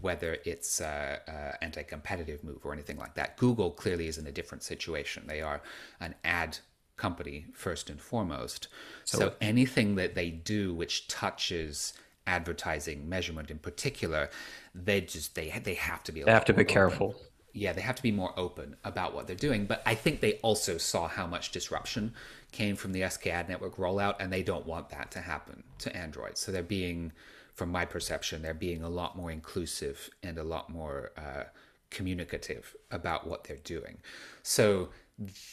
whether 0.00 0.36
it's 0.44 0.80
an 0.80 1.18
anti-competitive 1.62 2.44
move 2.44 2.64
or 2.64 2.72
anything 2.72 2.98
like 2.98 3.14
that. 3.14 3.36
Google 3.38 3.70
clearly 3.70 4.06
is 4.06 4.18
in 4.18 4.26
a 4.26 4.32
different 4.32 4.62
situation. 4.62 5.24
They 5.26 5.40
are 5.40 5.62
an 6.00 6.14
ad 6.24 6.58
company 6.96 7.46
first 7.54 7.88
and 7.88 8.00
foremost. 8.00 8.68
So, 9.04 9.18
so 9.18 9.34
anything 9.40 9.94
that 9.96 10.14
they 10.14 10.30
do 10.30 10.74
which 10.74 11.08
touches 11.08 11.94
advertising 12.26 13.08
measurement 13.08 13.50
in 13.50 13.58
particular, 13.58 14.30
they 14.74 15.00
just 15.00 15.34
they 15.34 15.50
they 15.64 15.74
have 15.74 16.02
to 16.04 16.12
be. 16.12 16.22
they 16.22 16.30
have 16.30 16.44
to 16.44 16.52
be 16.52 16.62
open. 16.62 16.72
careful. 16.72 17.16
Yeah, 17.52 17.72
they 17.72 17.82
have 17.82 17.96
to 17.96 18.02
be 18.02 18.12
more 18.12 18.32
open 18.38 18.76
about 18.84 19.14
what 19.14 19.26
they're 19.26 19.36
doing. 19.36 19.66
But 19.66 19.82
I 19.84 19.94
think 19.94 20.20
they 20.20 20.34
also 20.34 20.78
saw 20.78 21.08
how 21.08 21.26
much 21.26 21.52
disruption 21.52 22.14
came 22.50 22.76
from 22.76 22.92
the 22.92 23.08
SK 23.08 23.28
Ad 23.28 23.48
Network 23.48 23.76
rollout, 23.76 24.16
and 24.20 24.32
they 24.32 24.42
don't 24.42 24.66
want 24.66 24.90
that 24.90 25.10
to 25.12 25.20
happen 25.20 25.62
to 25.78 25.94
Android. 25.96 26.38
So 26.38 26.50
they're 26.50 26.62
being, 26.62 27.12
from 27.54 27.70
my 27.70 27.84
perception, 27.84 28.42
they're 28.42 28.54
being 28.54 28.82
a 28.82 28.88
lot 28.88 29.16
more 29.16 29.30
inclusive 29.30 30.10
and 30.22 30.38
a 30.38 30.44
lot 30.44 30.70
more 30.70 31.12
uh, 31.16 31.44
communicative 31.90 32.74
about 32.90 33.26
what 33.26 33.44
they're 33.44 33.56
doing. 33.58 33.98
So 34.42 34.88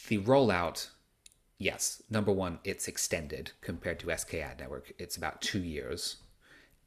the 0.07 0.19
rollout 0.19 0.87
yes, 1.61 2.01
number 2.09 2.31
one, 2.31 2.57
it's 2.63 2.87
extended 2.87 3.51
compared 3.59 3.99
to 3.99 4.17
SK 4.17 4.35
Ad 4.35 4.59
Network. 4.59 4.93
It's 4.97 5.17
about 5.17 5.41
two 5.41 5.59
years 5.59 6.15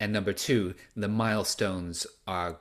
and 0.03 0.13
number 0.13 0.33
two, 0.33 0.75
the 0.97 1.07
milestones 1.07 2.09
are 2.27 2.59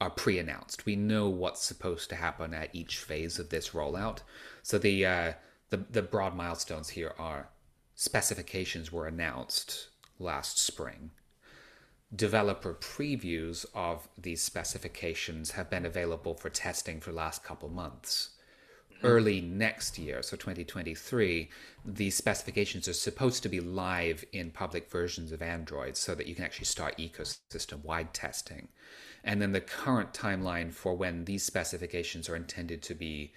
are 0.00 0.10
pre-announced. 0.10 0.86
We 0.86 0.96
know 0.96 1.28
what's 1.28 1.62
supposed 1.62 2.10
to 2.10 2.16
happen 2.16 2.52
at 2.52 2.74
each 2.74 2.98
phase 2.98 3.38
of 3.38 3.48
this 3.48 3.70
rollout. 3.70 4.18
So 4.62 4.78
the 4.78 5.06
uh, 5.06 5.32
the 5.70 5.78
the 5.90 6.02
broad 6.02 6.36
milestones 6.36 6.90
here 6.90 7.14
are 7.18 7.48
specifications 7.94 8.92
were 8.92 9.06
announced 9.06 9.88
last 10.18 10.58
spring. 10.58 11.10
Developer 12.14 12.74
previews 12.74 13.66
of 13.74 14.08
these 14.16 14.42
specifications 14.42 15.52
have 15.52 15.70
been 15.70 15.84
available 15.84 16.34
for 16.34 16.48
testing 16.48 17.00
for 17.00 17.10
the 17.10 17.16
last 17.16 17.42
couple 17.42 17.68
months 17.68 18.30
early 19.04 19.40
next 19.40 19.98
year, 19.98 20.22
so 20.22 20.36
2023, 20.36 21.50
these 21.84 22.16
specifications 22.16 22.88
are 22.88 22.94
supposed 22.94 23.42
to 23.42 23.48
be 23.48 23.60
live 23.60 24.24
in 24.32 24.50
public 24.50 24.90
versions 24.90 25.30
of 25.30 25.42
Android 25.42 25.96
so 25.96 26.14
that 26.14 26.26
you 26.26 26.34
can 26.34 26.44
actually 26.44 26.64
start 26.64 26.96
ecosystem 26.96 27.84
wide 27.84 28.14
testing. 28.14 28.68
And 29.24 29.40
then 29.40 29.52
the 29.52 29.60
current 29.60 30.12
timeline 30.12 30.72
for 30.72 30.94
when 30.94 31.24
these 31.24 31.42
specifications 31.42 32.28
are 32.28 32.36
intended 32.36 32.82
to 32.82 32.94
be 32.94 33.32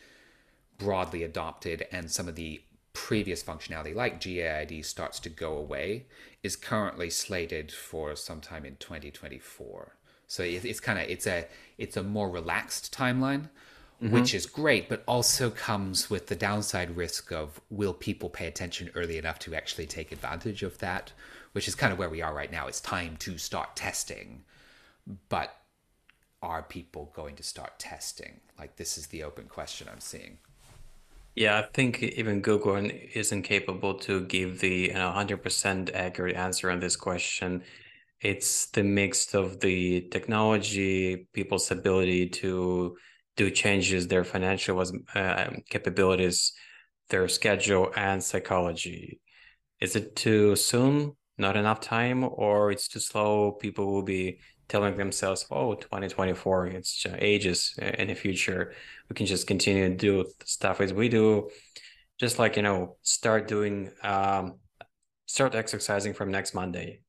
broadly 0.78 1.24
adopted 1.24 1.88
and 1.92 2.12
some 2.12 2.28
of 2.28 2.36
the 2.36 2.62
previous 2.94 3.44
functionality 3.44 3.96
like 3.96 4.20
GAID 4.20 4.84
starts 4.84 5.20
to 5.20 5.30
go 5.30 5.56
away 5.56 6.06
is 6.44 6.56
currently 6.56 7.10
slated 7.10 7.72
for 7.72 8.16
sometime 8.16 8.66
in 8.66 8.76
2024. 8.78 9.96
So 10.28 10.44
it's 10.44 10.80
kind 10.80 11.00
of 11.00 11.10
it's 11.10 11.26
a 11.26 11.48
it's 11.78 11.96
a 11.96 12.04
more 12.04 12.30
relaxed 12.30 12.94
timeline 12.94 13.50
mm-hmm. 14.02 14.14
which 14.14 14.34
is 14.34 14.46
great, 14.46 14.90
but 14.90 15.04
also 15.08 15.50
comes 15.50 16.10
with 16.10 16.28
the 16.28 16.36
downside 16.36 16.96
risk 16.96 17.32
of 17.32 17.60
will 17.70 17.94
people 17.94 18.30
pay 18.30 18.48
attention 18.48 18.90
early 18.96 19.18
enough 19.18 19.40
to 19.40 19.56
actually 19.56 19.86
take 19.86 20.12
advantage 20.12 20.64
of 20.64 20.78
that, 20.80 21.12
which 21.54 21.68
is 21.68 21.76
kind 21.76 21.92
of 21.92 22.00
where 22.00 22.10
we 22.10 22.22
are 22.22 22.34
right 22.34 22.52
now. 22.52 22.68
It's 22.68 22.82
time 22.82 23.18
to 23.18 23.38
start 23.38 23.76
testing, 23.76 24.44
but 25.30 25.56
are 26.42 26.64
people 26.64 27.12
going 27.16 27.36
to 27.36 27.44
start 27.44 27.80
testing? 27.80 28.40
Like, 28.60 28.76
this 28.76 28.98
is 28.98 29.08
the 29.08 29.24
open 29.24 29.46
question 29.46 29.88
I'm 29.92 30.00
seeing. 30.00 30.38
Yeah, 31.36 31.60
I 31.60 31.68
think 31.74 32.02
even 32.02 32.42
Google 32.42 32.78
isn't 33.14 33.44
capable 33.44 33.94
to 34.00 34.26
give 34.26 34.60
the 34.60 34.88
you 34.88 34.94
know, 34.94 35.12
100% 35.16 35.94
accurate 35.94 36.36
answer 36.36 36.72
on 36.72 36.80
this 36.80 36.96
question. 36.96 37.64
It's 38.22 38.66
the 38.68 38.84
mix 38.84 39.36
of 39.36 39.60
the 39.60 40.02
technology, 40.10 41.28
people's 41.34 41.70
ability 41.70 42.30
to 42.42 42.98
do 43.36 43.52
changes 43.52 44.08
their 44.08 44.24
financial 44.24 44.84
uh, 45.14 45.50
capabilities, 45.70 46.54
their 47.10 47.28
schedule, 47.28 47.92
and 47.96 48.24
psychology. 48.24 49.22
Is 49.80 49.96
it 49.96 50.16
too 50.16 50.56
soon? 50.56 51.16
Not 51.38 51.56
enough 51.56 51.82
time, 51.82 52.24
or 52.24 52.72
it's 52.72 52.88
too 52.88 53.00
slow? 53.00 53.52
People 53.52 53.94
will 53.94 54.02
be 54.02 54.40
telling 54.68 54.98
themselves, 54.98 55.46
"Oh, 55.52 55.76
2024, 55.76 56.68
it's 56.68 57.06
ages 57.20 57.74
in 57.80 58.08
the 58.08 58.16
future. 58.16 58.74
We 59.10 59.16
can 59.16 59.26
just 59.26 59.48
continue 59.48 59.90
to 59.90 59.96
do 59.96 60.26
stuff 60.46 60.82
as 60.82 60.94
we 60.94 61.10
do." 61.10 61.50
Just 62.20 62.40
like 62.40 62.56
you 62.56 62.64
know, 62.64 62.98
start 63.04 63.48
doing, 63.48 63.92
um, 64.04 64.60
start 65.28 65.56
exercising 65.56 66.14
from 66.14 66.32
next 66.32 66.54
Monday 66.54 67.02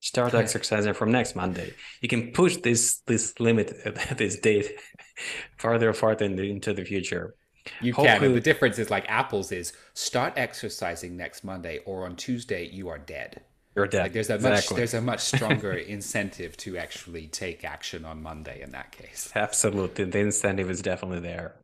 start 0.00 0.34
exercising 0.34 0.94
from 0.94 1.10
next 1.10 1.34
Monday. 1.34 1.74
You 2.00 2.08
can 2.08 2.32
push 2.32 2.56
this 2.58 3.00
this 3.06 3.38
limit 3.40 3.74
this 4.16 4.38
date 4.38 4.78
farther 5.58 5.92
farther 5.92 6.24
in 6.24 6.36
the, 6.36 6.50
into 6.50 6.72
the 6.72 6.84
future. 6.84 7.34
You 7.80 7.92
Hopefully, 7.92 8.18
can. 8.18 8.24
And 8.26 8.36
the 8.36 8.40
difference 8.40 8.78
is 8.78 8.90
like 8.90 9.06
Apple's 9.08 9.50
is 9.50 9.72
start 9.94 10.34
exercising 10.36 11.16
next 11.16 11.42
Monday 11.42 11.80
or 11.84 12.06
on 12.06 12.14
Tuesday 12.14 12.68
you 12.68 12.88
are 12.88 12.98
dead. 12.98 13.42
You're 13.76 13.86
dead. 13.86 14.04
Like 14.04 14.12
there's 14.14 14.30
a 14.30 14.36
exactly. 14.36 14.74
much 14.74 14.76
there's 14.78 14.94
a 14.94 15.00
much 15.02 15.20
stronger 15.20 15.72
incentive 15.96 16.56
to 16.58 16.78
actually 16.78 17.26
take 17.26 17.62
action 17.62 18.06
on 18.06 18.22
Monday 18.22 18.62
in 18.62 18.72
that 18.72 18.90
case. 18.90 19.30
Absolutely. 19.34 20.04
The 20.04 20.18
incentive 20.18 20.70
is 20.70 20.80
definitely 20.80 21.20
there. 21.20 21.56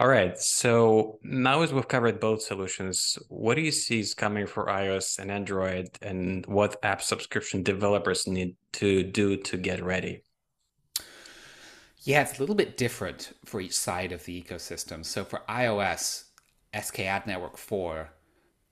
All 0.00 0.08
right. 0.08 0.36
So 0.36 1.20
now 1.22 1.62
as 1.62 1.72
we've 1.72 1.86
covered 1.86 2.18
both 2.18 2.42
solutions, 2.42 3.16
what 3.28 3.54
do 3.54 3.60
you 3.60 3.70
see 3.70 4.00
is 4.00 4.14
coming 4.14 4.48
for 4.48 4.66
iOS 4.66 5.20
and 5.20 5.30
Android 5.30 5.88
and 6.02 6.44
what 6.46 6.76
app 6.82 7.02
subscription 7.02 7.62
developers 7.62 8.26
need 8.26 8.56
to 8.72 9.04
do 9.04 9.36
to 9.36 9.56
get 9.56 9.82
ready? 9.82 10.24
Yeah, 12.02 12.22
it's 12.22 12.38
a 12.38 12.40
little 12.40 12.56
bit 12.56 12.76
different 12.76 13.32
for 13.44 13.60
each 13.60 13.76
side 13.76 14.10
of 14.10 14.24
the 14.24 14.42
ecosystem. 14.42 15.04
So 15.04 15.24
for 15.24 15.42
iOS, 15.48 16.24
SK 16.80 17.00
Ad 17.00 17.26
Network 17.26 17.56
4 17.56 18.10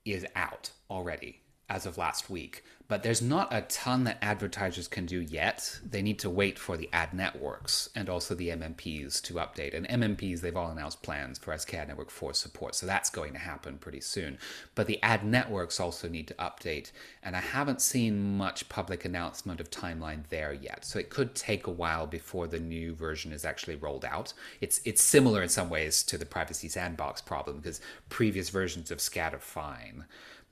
is 0.04 0.26
out 0.34 0.70
already 0.90 1.42
as 1.68 1.86
of 1.86 1.98
last 1.98 2.30
week 2.30 2.62
but 2.88 3.02
there's 3.02 3.22
not 3.22 3.52
a 3.52 3.62
ton 3.62 4.04
that 4.04 4.18
advertisers 4.22 4.86
can 4.86 5.06
do 5.06 5.20
yet. 5.20 5.78
They 5.84 6.02
need 6.02 6.20
to 6.20 6.30
wait 6.30 6.58
for 6.58 6.76
the 6.76 6.88
ad 6.92 7.12
networks 7.12 7.88
and 7.96 8.08
also 8.08 8.34
the 8.34 8.50
MMPs 8.50 9.20
to 9.22 9.34
update. 9.34 9.74
And 9.74 9.88
MMPs, 9.88 10.40
they've 10.40 10.56
all 10.56 10.70
announced 10.70 11.02
plans 11.02 11.38
for 11.38 11.56
SK 11.56 11.74
Ad 11.74 11.88
Network 11.88 12.10
4 12.10 12.34
support, 12.34 12.76
so 12.76 12.86
that's 12.86 13.10
going 13.10 13.32
to 13.32 13.38
happen 13.40 13.78
pretty 13.78 14.00
soon. 14.00 14.38
But 14.76 14.86
the 14.86 15.02
ad 15.02 15.24
networks 15.24 15.80
also 15.80 16.08
need 16.08 16.28
to 16.28 16.34
update, 16.34 16.92
and 17.22 17.34
I 17.34 17.40
haven't 17.40 17.82
seen 17.82 18.36
much 18.36 18.68
public 18.68 19.04
announcement 19.04 19.60
of 19.60 19.70
timeline 19.70 20.28
there 20.28 20.52
yet. 20.52 20.84
So 20.84 21.00
it 21.00 21.10
could 21.10 21.34
take 21.34 21.66
a 21.66 21.72
while 21.72 22.06
before 22.06 22.46
the 22.46 22.60
new 22.60 22.94
version 22.94 23.32
is 23.32 23.44
actually 23.44 23.76
rolled 23.76 24.04
out. 24.04 24.32
It's 24.60 24.80
it's 24.84 25.02
similar 25.02 25.42
in 25.42 25.48
some 25.48 25.70
ways 25.70 26.04
to 26.04 26.18
the 26.18 26.26
privacy 26.26 26.68
sandbox 26.68 27.20
problem 27.20 27.56
because 27.56 27.80
previous 28.08 28.50
versions 28.50 28.90
of 28.92 28.98
SKAD 28.98 29.34
are 29.34 29.38
fine, 29.38 30.04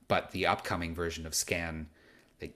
but 0.08 0.30
the 0.32 0.46
upcoming 0.46 0.94
version 0.94 1.26
of 1.26 1.34
SKAN 1.34 1.88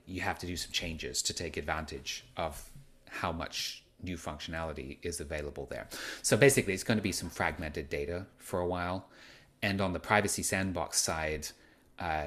you 0.06 0.20
have 0.20 0.38
to 0.38 0.46
do 0.46 0.56
some 0.56 0.72
changes 0.72 1.22
to 1.22 1.32
take 1.32 1.56
advantage 1.56 2.24
of 2.36 2.70
how 3.08 3.32
much 3.32 3.82
new 4.02 4.16
functionality 4.16 4.98
is 5.02 5.20
available 5.20 5.66
there. 5.70 5.88
So 6.22 6.36
basically, 6.36 6.74
it's 6.74 6.84
going 6.84 6.98
to 6.98 7.02
be 7.02 7.12
some 7.12 7.30
fragmented 7.30 7.88
data 7.88 8.26
for 8.38 8.60
a 8.60 8.66
while. 8.66 9.08
And 9.62 9.80
on 9.80 9.92
the 9.92 9.98
privacy 9.98 10.42
sandbox 10.42 11.00
side, 11.00 11.48
uh, 11.98 12.26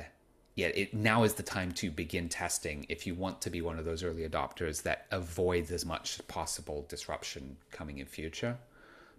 yeah, 0.55 0.67
it 0.67 0.93
now 0.93 1.23
is 1.23 1.35
the 1.35 1.43
time 1.43 1.71
to 1.73 1.89
begin 1.89 2.27
testing 2.27 2.85
if 2.89 3.07
you 3.07 3.15
want 3.15 3.39
to 3.41 3.49
be 3.49 3.61
one 3.61 3.79
of 3.79 3.85
those 3.85 4.03
early 4.03 4.27
adopters 4.27 4.81
that 4.83 5.05
avoids 5.11 5.71
as 5.71 5.85
much 5.85 6.19
possible 6.27 6.85
disruption 6.89 7.55
coming 7.71 7.99
in 7.99 8.05
future. 8.05 8.57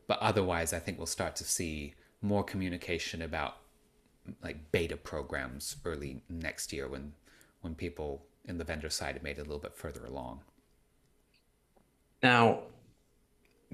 But 0.07 0.19
otherwise, 0.19 0.75
I 0.75 0.79
think 0.79 0.99
we'll 0.99 1.07
start 1.07 1.37
to 1.37 1.45
see 1.45 1.95
more 2.21 2.45
communication 2.45 3.23
about 3.23 3.57
like 4.43 4.71
beta 4.73 4.97
programs 4.97 5.77
early 5.85 6.23
next 6.29 6.73
year 6.73 6.89
when 6.89 7.13
when 7.61 7.75
people 7.75 8.25
in 8.45 8.59
the 8.59 8.65
vendor 8.65 8.91
side 8.91 9.15
have 9.15 9.23
made 9.23 9.39
it 9.39 9.43
a 9.43 9.45
little 9.45 9.59
bit 9.59 9.77
further 9.77 10.05
along. 10.05 10.41
Now, 12.23 12.63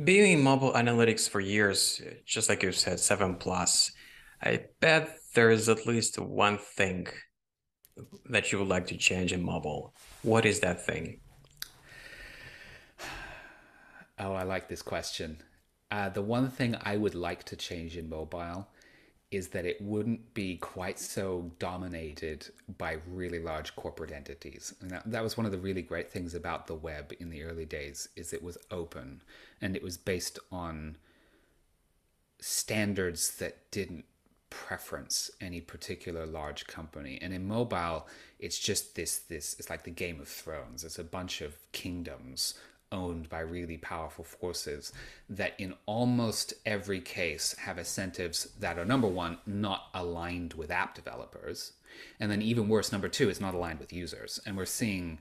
being 0.02 0.32
in 0.32 0.42
mobile 0.42 0.72
analytics 0.72 1.28
for 1.28 1.40
years, 1.40 2.00
just 2.24 2.48
like 2.48 2.62
you 2.62 2.72
said, 2.72 3.00
seven 3.00 3.34
plus, 3.34 3.90
I 4.42 4.64
bet 4.80 5.18
there 5.34 5.50
is 5.50 5.68
at 5.68 5.86
least 5.86 6.18
one 6.18 6.58
thing 6.58 7.08
that 8.30 8.52
you 8.52 8.58
would 8.58 8.68
like 8.68 8.86
to 8.88 8.96
change 8.96 9.32
in 9.32 9.42
mobile. 9.42 9.94
What 10.22 10.44
is 10.44 10.60
that 10.60 10.84
thing? 10.84 11.20
Oh, 14.20 14.32
I 14.32 14.42
like 14.42 14.68
this 14.68 14.82
question. 14.82 15.44
Uh, 15.92 16.08
the 16.08 16.22
one 16.22 16.50
thing 16.50 16.74
I 16.82 16.96
would 16.96 17.14
like 17.14 17.44
to 17.44 17.56
change 17.56 17.96
in 17.96 18.08
mobile 18.08 18.66
is 19.30 19.48
that 19.48 19.66
it 19.66 19.80
wouldn't 19.82 20.32
be 20.32 20.56
quite 20.56 20.98
so 20.98 21.50
dominated 21.58 22.48
by 22.78 22.96
really 23.06 23.38
large 23.38 23.76
corporate 23.76 24.10
entities. 24.10 24.74
And 24.80 24.90
that, 24.90 25.10
that 25.10 25.22
was 25.22 25.36
one 25.36 25.44
of 25.44 25.52
the 25.52 25.58
really 25.58 25.82
great 25.82 26.10
things 26.10 26.34
about 26.34 26.66
the 26.66 26.74
web 26.74 27.12
in 27.20 27.28
the 27.28 27.42
early 27.42 27.66
days 27.66 28.08
is 28.16 28.32
it 28.32 28.42
was 28.42 28.56
open 28.70 29.22
and 29.60 29.76
it 29.76 29.82
was 29.82 29.98
based 29.98 30.38
on 30.50 30.96
standards 32.40 33.36
that 33.36 33.70
didn't 33.70 34.06
preference 34.50 35.30
any 35.42 35.60
particular 35.60 36.24
large 36.24 36.66
company. 36.66 37.18
And 37.20 37.34
in 37.34 37.46
mobile, 37.46 38.06
it's 38.38 38.58
just 38.58 38.94
this 38.94 39.18
this 39.18 39.56
it's 39.58 39.68
like 39.68 39.84
the 39.84 39.90
Game 39.90 40.20
of 40.20 40.28
Thrones. 40.28 40.84
It's 40.84 40.98
a 40.98 41.04
bunch 41.04 41.42
of 41.42 41.56
kingdoms 41.72 42.54
owned 42.92 43.28
by 43.28 43.40
really 43.40 43.76
powerful 43.76 44.24
forces 44.24 44.92
that 45.28 45.54
in 45.58 45.74
almost 45.86 46.54
every 46.64 47.00
case 47.00 47.54
have 47.58 47.78
incentives 47.78 48.44
that 48.58 48.78
are 48.78 48.84
number 48.84 49.08
one 49.08 49.38
not 49.46 49.88
aligned 49.94 50.54
with 50.54 50.70
app 50.70 50.94
developers. 50.94 51.72
And 52.20 52.30
then 52.30 52.42
even 52.42 52.68
worse 52.68 52.92
number 52.92 53.08
two 53.08 53.28
is 53.28 53.40
not 53.40 53.54
aligned 53.54 53.80
with 53.80 53.92
users. 53.92 54.40
And 54.46 54.56
we're 54.56 54.66
seeing 54.66 55.18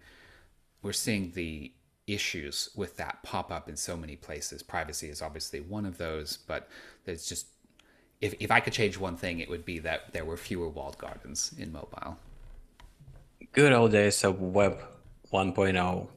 we're 0.81 0.93
seeing 0.93 1.31
the 1.31 1.71
issues 2.05 2.69
with 2.75 2.95
that 2.97 3.21
pop 3.23 3.51
up 3.51 3.67
in 3.67 3.75
so 3.75 3.97
many 3.97 4.15
places. 4.15 4.63
Privacy 4.63 5.09
is 5.09 5.21
obviously 5.21 5.59
one 5.59 5.85
of 5.85 5.97
those 5.97 6.37
but 6.37 6.69
there's 7.05 7.25
just 7.25 7.47
if, 8.19 8.33
if 8.39 8.49
i 8.49 8.59
could 8.59 8.73
change 8.73 8.97
one 8.97 9.15
thing 9.15 9.39
it 9.39 9.47
would 9.49 9.63
be 9.63 9.77
that 9.77 10.11
there 10.11 10.25
were 10.25 10.37
fewer 10.37 10.69
walled 10.69 10.97
gardens 10.97 11.53
in 11.57 11.71
mobile. 11.71 12.17
Good 13.51 13.73
old 13.73 13.91
days 13.91 14.23
of 14.23 14.41
web 14.41 14.79
1.0 15.31 16.07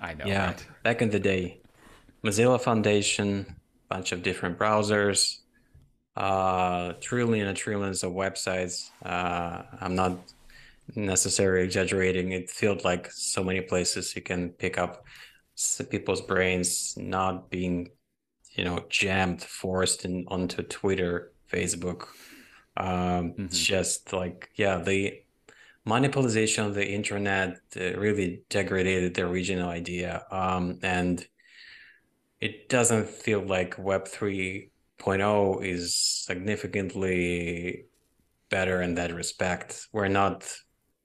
I 0.00 0.14
know. 0.14 0.24
Yeah, 0.26 0.46
right? 0.46 0.66
back 0.82 1.02
in 1.02 1.10
the 1.10 1.20
day, 1.20 1.60
Mozilla 2.24 2.60
Foundation, 2.60 3.46
bunch 3.88 4.12
of 4.12 4.22
different 4.22 4.58
browsers, 4.58 5.38
uh, 6.16 6.94
trillion 7.00 7.46
and 7.46 7.56
trillions 7.56 8.02
of 8.02 8.12
websites. 8.12 8.90
Uh, 9.04 9.62
I'm 9.80 9.94
not 9.94 10.18
necessarily 10.94 11.64
exaggerating. 11.64 12.32
It 12.32 12.50
felt 12.50 12.84
like 12.84 13.10
so 13.12 13.42
many 13.44 13.60
places 13.60 14.14
you 14.14 14.22
can 14.22 14.50
pick 14.50 14.78
up 14.78 15.04
people's 15.90 16.20
brains 16.20 16.94
not 16.96 17.50
being, 17.50 17.90
you 18.52 18.64
know, 18.64 18.84
jammed, 18.88 19.42
forced 19.42 20.04
in, 20.04 20.24
onto 20.28 20.62
Twitter, 20.62 21.32
Facebook. 21.50 22.08
Um, 22.76 23.32
mm-hmm. 23.32 23.46
Just 23.48 24.12
like 24.12 24.50
yeah, 24.56 24.78
the 24.78 25.20
monopolization 25.86 26.66
of 26.66 26.74
the 26.74 26.86
internet 26.86 27.60
uh, 27.76 27.96
really 27.96 28.42
degraded 28.50 29.14
the 29.14 29.22
original 29.22 29.68
idea 29.68 30.24
um, 30.30 30.78
and 30.82 31.26
it 32.40 32.68
doesn't 32.68 33.08
feel 33.08 33.40
like 33.46 33.78
web 33.78 34.04
3.0 34.06 35.64
is 35.64 35.94
significantly 35.94 37.86
better 38.50 38.82
in 38.82 38.94
that 38.96 39.14
respect. 39.14 39.86
We're 39.92 40.08
not 40.08 40.52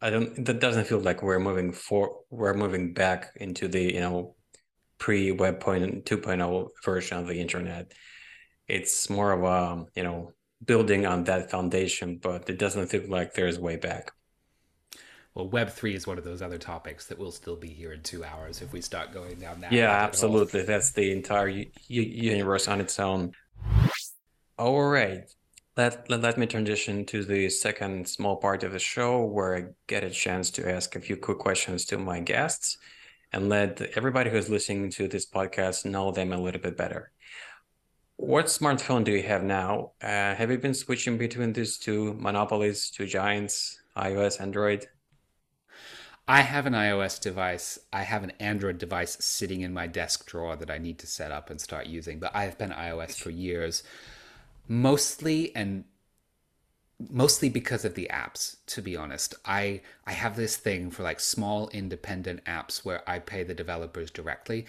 i 0.03 0.09
don't 0.09 0.45
that 0.45 0.59
doesn't 0.59 0.85
feel 0.85 0.99
like 0.99 1.21
we're 1.21 1.39
moving 1.39 1.71
for 1.71 2.21
we're 2.31 2.55
moving 2.55 2.91
back 2.91 3.29
into 3.35 3.67
the 3.67 3.93
you 3.93 3.99
know 3.99 4.35
pre 4.97 5.31
web 5.31 5.59
2.0 5.59 6.67
version 6.83 7.17
of 7.19 7.27
the 7.27 7.39
internet. 7.39 7.93
It's 8.67 9.09
more 9.09 9.31
of 9.31 9.43
a 9.43 9.85
you 9.95 10.03
know 10.03 10.31
building 10.65 11.05
on 11.05 11.23
that 11.25 11.49
foundation 11.51 12.17
but 12.17 12.49
it 12.49 12.57
doesn't 12.59 12.87
feel 12.87 13.09
like 13.09 13.33
there's 13.33 13.59
way 13.59 13.77
back 13.77 14.11
well 15.33 15.47
web 15.47 15.69
3 15.69 15.95
is 15.95 16.07
one 16.07 16.17
of 16.17 16.23
those 16.23 16.41
other 16.41 16.57
topics 16.57 17.05
that 17.07 17.17
will 17.17 17.31
still 17.31 17.55
be 17.55 17.69
here 17.69 17.93
in 17.93 18.01
two 18.01 18.23
hours 18.23 18.61
if 18.61 18.73
we 18.73 18.81
start 18.81 19.13
going 19.13 19.39
down 19.39 19.61
that 19.61 19.71
yeah 19.71 19.91
absolutely. 19.91 20.63
That's 20.63 20.91
the 20.91 21.11
entire 21.11 21.47
u- 21.47 21.71
universe 21.87 22.67
on 22.67 22.81
its 22.81 22.99
own. 22.99 23.33
All 24.57 24.83
right. 24.83 25.23
Let, 25.77 26.09
let, 26.09 26.21
let 26.21 26.37
me 26.37 26.45
transition 26.47 27.05
to 27.07 27.23
the 27.23 27.49
second 27.49 28.07
small 28.07 28.35
part 28.35 28.63
of 28.63 28.73
the 28.73 28.79
show 28.79 29.23
where 29.23 29.55
i 29.55 29.63
get 29.87 30.03
a 30.03 30.09
chance 30.09 30.51
to 30.51 30.69
ask 30.69 30.95
a 30.95 30.99
few 30.99 31.15
quick 31.15 31.39
questions 31.39 31.85
to 31.85 31.97
my 31.97 32.19
guests 32.19 32.77
and 33.31 33.47
let 33.47 33.81
everybody 33.95 34.29
who's 34.29 34.49
listening 34.49 34.89
to 34.91 35.07
this 35.07 35.25
podcast 35.25 35.85
know 35.85 36.11
them 36.11 36.33
a 36.33 36.37
little 36.37 36.59
bit 36.59 36.75
better. 36.75 37.11
What 38.17 38.45
smartphone 38.45 39.03
do 39.03 39.13
you 39.13 39.23
have 39.23 39.43
now? 39.43 39.93
Uh, 40.01 40.35
have 40.35 40.51
you 40.51 40.57
been 40.57 40.73
switching 40.73 41.17
between 41.17 41.53
these 41.53 41.77
two 41.77 42.13
monopolies 42.15 42.89
two 42.89 43.07
giants 43.07 43.79
ios 43.97 44.39
android 44.39 44.87
I 46.27 46.41
have 46.41 46.65
an 46.65 46.73
iOS 46.73 47.19
device. 47.19 47.79
I 47.91 48.03
have 48.03 48.23
an 48.23 48.31
Android 48.39 48.77
device 48.77 49.17
sitting 49.19 49.61
in 49.61 49.73
my 49.73 49.87
desk 49.87 50.25
drawer 50.25 50.55
that 50.55 50.71
I 50.71 50.77
need 50.77 50.99
to 50.99 51.07
set 51.07 51.31
up 51.31 51.49
and 51.49 51.59
start 51.59 51.87
using. 51.87 52.19
But 52.19 52.35
I've 52.35 52.57
been 52.57 52.69
iOS 52.69 53.15
for 53.15 53.31
years, 53.31 53.83
mostly 54.67 55.53
and 55.55 55.85
mostly 57.09 57.49
because 57.49 57.85
of 57.85 57.95
the 57.95 58.09
apps. 58.11 58.57
To 58.67 58.81
be 58.81 58.95
honest, 58.95 59.33
I 59.45 59.81
I 60.05 60.11
have 60.11 60.35
this 60.35 60.55
thing 60.57 60.91
for 60.91 61.03
like 61.03 61.19
small 61.19 61.69
independent 61.69 62.45
apps 62.45 62.85
where 62.85 63.07
I 63.09 63.19
pay 63.19 63.43
the 63.43 63.55
developers 63.55 64.11
directly, 64.11 64.65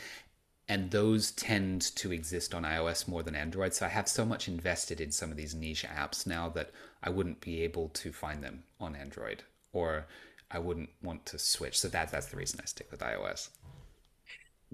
and 0.68 0.90
those 0.90 1.32
tend 1.32 1.82
to 1.96 2.12
exist 2.12 2.54
on 2.54 2.62
iOS 2.62 3.06
more 3.06 3.22
than 3.22 3.34
Android. 3.34 3.74
So 3.74 3.86
I 3.86 3.90
have 3.90 4.08
so 4.08 4.24
much 4.24 4.48
invested 4.48 5.00
in 5.00 5.10
some 5.10 5.30
of 5.30 5.36
these 5.36 5.54
niche 5.54 5.84
apps 5.84 6.26
now 6.26 6.48
that 6.50 6.70
I 7.02 7.10
wouldn't 7.10 7.40
be 7.40 7.62
able 7.62 7.88
to 7.90 8.12
find 8.12 8.42
them 8.42 8.64
on 8.80 8.96
Android 8.96 9.42
or 9.72 10.06
I 10.52 10.58
wouldn't 10.58 10.90
want 11.02 11.24
to 11.26 11.38
switch. 11.38 11.78
So 11.78 11.88
that 11.88 12.10
that's 12.10 12.26
the 12.26 12.36
reason 12.36 12.60
I 12.62 12.66
stick 12.66 12.88
with 12.90 13.00
iOS. 13.00 13.48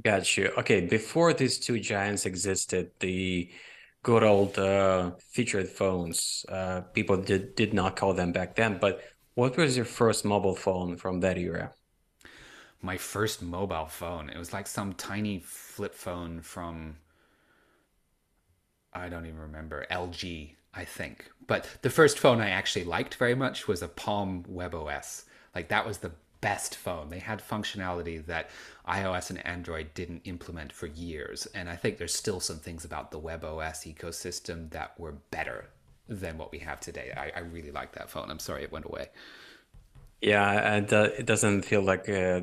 Got 0.03 0.37
you. 0.37 0.53
Okay, 0.59 0.81
before 0.83 1.33
these 1.33 1.59
two 1.59 1.81
giants 1.81 2.25
existed, 2.25 2.91
the 3.01 3.51
good 4.03 4.23
old 4.23 4.59
uh, 4.59 5.12
featured 5.19 5.69
phones, 5.69 6.47
uh, 6.49 6.83
people 6.93 7.17
did 7.17 7.55
did 7.57 7.75
not 7.75 7.97
call 7.97 8.14
them 8.14 8.33
back 8.33 8.55
then. 8.55 8.79
But 8.81 9.03
what 9.35 9.57
was 9.57 9.77
your 9.77 9.87
first 9.87 10.25
mobile 10.25 10.55
phone 10.55 10.97
from 10.97 11.21
that 11.21 11.38
era? 11.38 11.73
My 12.81 12.97
first 12.97 13.43
mobile 13.43 13.87
phone. 13.87 14.31
It 14.31 14.38
was 14.38 14.53
like 14.53 14.67
some 14.67 14.93
tiny 14.95 15.41
flip 15.45 15.95
phone 15.95 16.41
from 16.43 16.97
I 18.93 19.09
don't 19.09 19.27
even 19.27 19.41
remember 19.41 19.87
LG, 19.91 20.55
I 20.75 20.85
think. 20.85 21.31
But 21.47 21.69
the 21.83 21.91
first 21.91 22.19
phone 22.19 22.41
I 22.41 22.51
actually 22.51 22.85
liked 22.85 23.14
very 23.17 23.35
much 23.35 23.69
was 23.69 23.83
a 23.83 23.88
Palm 23.88 24.45
WebOS. 24.51 25.25
Like 25.59 25.71
that 25.71 25.85
was 25.85 25.99
the 25.99 26.12
best 26.40 26.77
phone. 26.77 27.09
They 27.09 27.18
had 27.18 27.42
functionality 27.42 28.25
that 28.27 28.49
iOS 28.87 29.31
and 29.31 29.44
Android 29.44 29.92
didn't 29.92 30.21
implement 30.25 30.73
for 30.73 30.87
years. 30.87 31.49
And 31.53 31.68
I 31.68 31.75
think 31.75 31.99
there's 31.99 32.14
still 32.14 32.38
some 32.38 32.59
things 32.59 32.85
about 32.85 33.11
the 33.11 33.18
WebOS 33.18 33.92
ecosystem 33.92 34.71
that 34.71 34.92
were 35.01 35.16
better 35.33 35.71
than 36.09 36.38
what 36.38 36.53
we 36.53 36.61
have 36.61 36.79
today. 36.79 37.12
I, 37.16 37.33
I 37.35 37.40
really 37.40 37.73
like 37.73 37.90
that 37.97 38.09
phone. 38.09 38.31
I'm 38.31 38.38
sorry 38.38 38.62
it 38.62 38.71
went 38.71 38.85
away. 38.85 39.09
Yeah, 40.21 40.77
and 40.77 40.92
uh, 40.92 41.09
it 41.18 41.27
doesn't 41.27 41.62
feel 41.62 41.83
like 41.83 42.09
uh, 42.09 42.42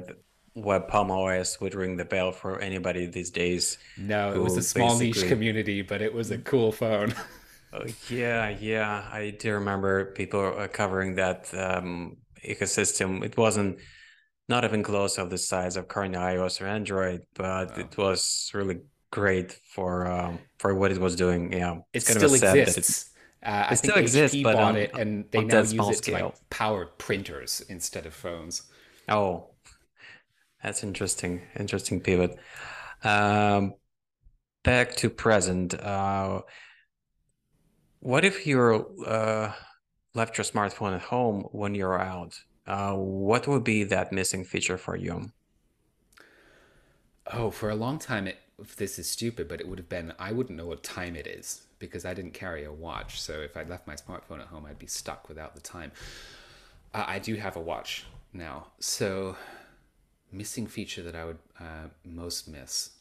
Web 0.56 0.90
Palm 0.90 1.10
OS 1.10 1.62
would 1.62 1.74
ring 1.74 1.96
the 1.96 2.04
bell 2.04 2.34
for 2.34 2.60
anybody 2.60 3.06
these 3.06 3.30
days. 3.30 3.78
No, 3.98 4.34
it 4.34 4.40
was 4.40 4.58
a 4.58 4.62
small 4.62 5.00
basically... 5.00 5.22
niche 5.22 5.30
community, 5.30 5.82
but 5.84 6.02
it 6.02 6.14
was 6.14 6.32
a 6.32 6.38
cool 6.38 6.74
phone. 6.74 7.16
oh, 7.74 7.86
yeah, 8.10 8.50
yeah, 8.60 9.08
I 9.10 9.30
do 9.40 9.54
remember 9.54 10.12
people 10.12 10.68
covering 10.74 11.16
that 11.16 11.54
um, 11.54 12.18
ecosystem. 12.48 13.24
It 13.24 13.38
wasn't 13.38 13.80
not 14.48 14.64
even 14.64 14.84
close 14.84 15.18
of 15.18 15.30
the 15.30 15.38
size 15.38 15.76
of 15.76 15.88
current 15.88 16.16
iOS 16.16 16.62
or 16.62 16.68
Android, 16.68 17.22
but 17.34 17.70
wow. 17.70 17.84
it 17.84 17.98
was 17.98 18.52
really 18.54 18.82
great 19.12 19.60
for 19.74 20.08
um, 20.08 20.40
for 20.60 20.76
what 20.76 20.92
it 20.92 21.00
was 21.00 21.16
doing. 21.16 21.52
Yeah, 21.52 21.80
it 21.94 22.04
still 22.04 22.34
exists. 22.34 23.12
Uh, 23.44 23.68
it 23.72 23.78
still 23.78 23.96
exists, 23.96 24.36
HP 24.36 24.44
but 24.44 24.56
bought 24.56 24.76
it 24.76 24.92
and 24.98 25.26
they 25.32 25.44
now 25.44 25.60
use 25.60 25.74
it 25.74 25.98
scale. 25.98 26.18
to 26.18 26.26
like 26.26 26.50
power 26.50 26.88
printers 26.98 27.62
instead 27.70 28.06
of 28.06 28.14
phones. 28.14 28.64
Oh, 29.08 29.52
that's 30.64 30.84
interesting. 30.84 31.42
Interesting 31.60 32.02
pivot. 32.02 32.40
Um, 33.04 33.76
back 34.64 34.96
to 34.98 35.10
present. 35.10 35.76
Uh, 35.76 36.42
what 38.00 38.26
if 38.26 38.48
you're 38.48 38.86
uh, 39.06 39.52
left 40.16 40.38
your 40.38 40.46
smartphone 40.46 40.96
at 40.96 41.02
home 41.02 41.48
when 41.52 41.76
you're 41.76 42.00
out, 42.00 42.42
uh, 42.68 42.94
what 42.94 43.48
would 43.48 43.64
be 43.64 43.84
that 43.84 44.12
missing 44.12 44.44
feature 44.44 44.78
for 44.78 44.96
you? 44.96 45.32
Oh, 47.32 47.52
for 47.52 47.70
a 47.70 47.76
long 47.76 48.00
time, 48.00 48.28
it, 48.28 48.38
this 48.78 48.98
is 48.98 49.10
stupid, 49.10 49.48
but 49.48 49.60
it 49.60 49.68
would 49.68 49.80
have 49.80 49.90
been 49.90 50.14
I 50.18 50.32
wouldn't 50.32 50.58
know 50.58 50.68
what 50.68 50.84
time 50.84 51.16
it 51.16 51.28
is 51.28 51.62
because 51.80 52.06
I 52.06 52.14
didn't 52.14 52.34
carry 52.34 52.64
a 52.64 52.72
watch. 52.72 53.22
So 53.22 53.42
if 53.42 53.58
I 53.58 53.64
left 53.64 53.88
my 53.88 53.96
smartphone 53.96 54.40
at 54.40 54.48
home, 54.48 54.66
I'd 54.66 54.80
be 54.80 54.88
stuck 54.88 55.28
without 55.28 55.56
the 55.56 55.62
time. 55.62 55.92
Uh, 56.94 57.04
I 57.08 57.20
do 57.20 57.36
have 57.36 57.56
a 57.56 57.60
watch 57.60 58.06
now. 58.32 58.68
So, 58.80 59.36
missing 60.32 60.68
feature 60.68 61.02
that 61.04 61.16
I 61.16 61.26
would 61.26 61.38
uh, 61.60 61.88
most 62.06 62.48
miss 62.48 62.92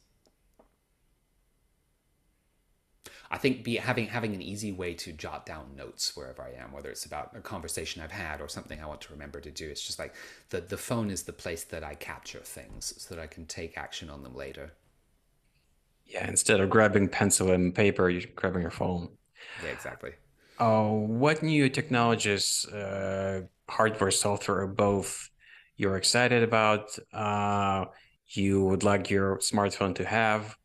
I 3.35 3.37
think 3.37 3.65
be 3.65 3.75
having 3.75 4.07
having 4.07 4.33
an 4.33 4.41
easy 4.41 4.71
way 4.71 4.95
to 4.95 5.13
jot 5.13 5.45
down 5.45 5.75
notes 5.77 6.17
wherever 6.17 6.41
I 6.41 6.53
am, 6.63 6.71
whether 6.71 6.89
it's 6.89 7.05
about 7.05 7.33
a 7.35 7.41
conversation 7.41 8.01
I've 8.01 8.13
had 8.13 8.41
or 8.41 8.49
something 8.49 8.81
I 8.81 8.87
want 8.87 9.01
to 9.01 9.13
remember 9.13 9.41
to 9.41 9.51
do. 9.51 9.69
It's 9.69 9.85
just 9.85 9.99
like 9.99 10.15
the 10.51 10.61
the 10.61 10.77
phone 10.77 11.11
is 11.11 11.25
the 11.25 11.33
place 11.33 11.65
that 11.65 11.83
I 11.83 11.97
capture 11.97 12.39
things 12.39 12.95
so 12.97 13.13
that 13.13 13.21
I 13.21 13.27
can 13.27 13.45
take 13.47 13.77
action 13.77 14.09
on 14.09 14.23
them 14.23 14.37
later. 14.37 14.75
Yeah, 16.07 16.29
instead 16.29 16.61
of 16.61 16.71
grabbing 16.71 17.09
pencil 17.09 17.51
and 17.51 17.75
paper, 17.75 18.09
you're 18.09 18.31
grabbing 18.37 18.63
your 18.63 18.71
phone. 18.71 19.09
Yeah, 19.65 19.71
exactly. 19.71 20.13
Uh, 20.61 20.85
what 20.85 21.43
new 21.43 21.69
technologies, 21.69 22.65
uh, 22.69 23.41
hardware, 23.69 24.13
software, 24.13 24.61
or 24.61 24.69
both, 24.69 25.29
you're 25.77 25.97
excited 25.97 26.45
about? 26.45 26.97
Uh, 27.13 27.87
you 28.29 28.63
would 28.63 28.85
like 28.85 29.11
your 29.11 29.39
smartphone 29.39 29.97
to 29.97 30.05
have? 30.05 30.57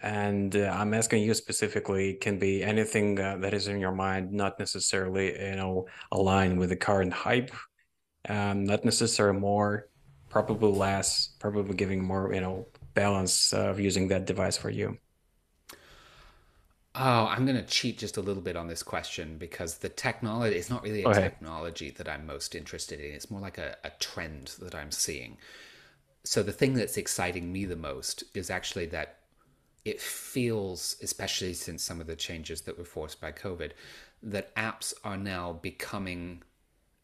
And 0.00 0.56
uh, 0.56 0.74
i'm 0.76 0.92
asking 0.92 1.22
you 1.22 1.34
specifically 1.34 2.14
can 2.14 2.38
be 2.38 2.62
anything 2.62 3.18
uh, 3.18 3.36
that 3.38 3.54
is 3.54 3.68
in 3.68 3.80
your 3.80 3.92
mind 3.92 4.32
not 4.32 4.58
necessarily 4.58 5.26
you 5.38 5.56
know 5.56 5.86
aligned 6.12 6.58
with 6.58 6.68
the 6.68 6.76
current 6.76 7.12
hype 7.12 7.50
um, 8.28 8.64
not 8.64 8.84
necessarily 8.84 9.38
more 9.38 9.88
probably 10.28 10.70
less 10.70 11.30
probably 11.38 11.74
giving 11.74 12.04
more 12.04 12.32
you 12.34 12.40
know 12.40 12.66
balance 12.96 13.52
of 13.52 13.78
using 13.78 14.08
that 14.08 14.26
device 14.26 14.56
for 14.56 14.70
you? 14.70 14.98
Oh, 16.98 17.26
I'm 17.26 17.44
going 17.44 17.58
to 17.58 17.62
cheat 17.62 17.98
just 17.98 18.16
a 18.16 18.22
little 18.22 18.42
bit 18.42 18.56
on 18.56 18.68
this 18.68 18.82
question 18.82 19.36
because 19.36 19.78
the 19.78 19.90
technology 19.90 20.56
is 20.56 20.70
not 20.70 20.82
really 20.82 21.04
a 21.04 21.12
technology 21.12 21.90
that 21.90 22.08
I'm 22.08 22.26
most 22.26 22.54
interested 22.54 22.98
in. 22.98 23.12
It's 23.12 23.30
more 23.30 23.40
like 23.40 23.58
a, 23.58 23.76
a 23.84 23.90
trend 24.00 24.54
that 24.60 24.74
I'm 24.74 24.90
seeing. 24.90 25.36
So, 26.24 26.42
the 26.42 26.52
thing 26.52 26.72
that's 26.72 26.96
exciting 26.96 27.52
me 27.52 27.66
the 27.66 27.76
most 27.76 28.24
is 28.34 28.50
actually 28.50 28.86
that 28.86 29.18
it 29.86 30.00
feels, 30.00 30.96
especially 31.00 31.54
since 31.54 31.82
some 31.82 32.00
of 32.00 32.08
the 32.08 32.16
changes 32.16 32.62
that 32.62 32.76
were 32.76 32.84
forced 32.84 33.20
by 33.20 33.30
COVID, 33.30 33.70
that 34.20 34.54
apps 34.56 34.92
are 35.04 35.16
now 35.16 35.52
becoming 35.52 36.42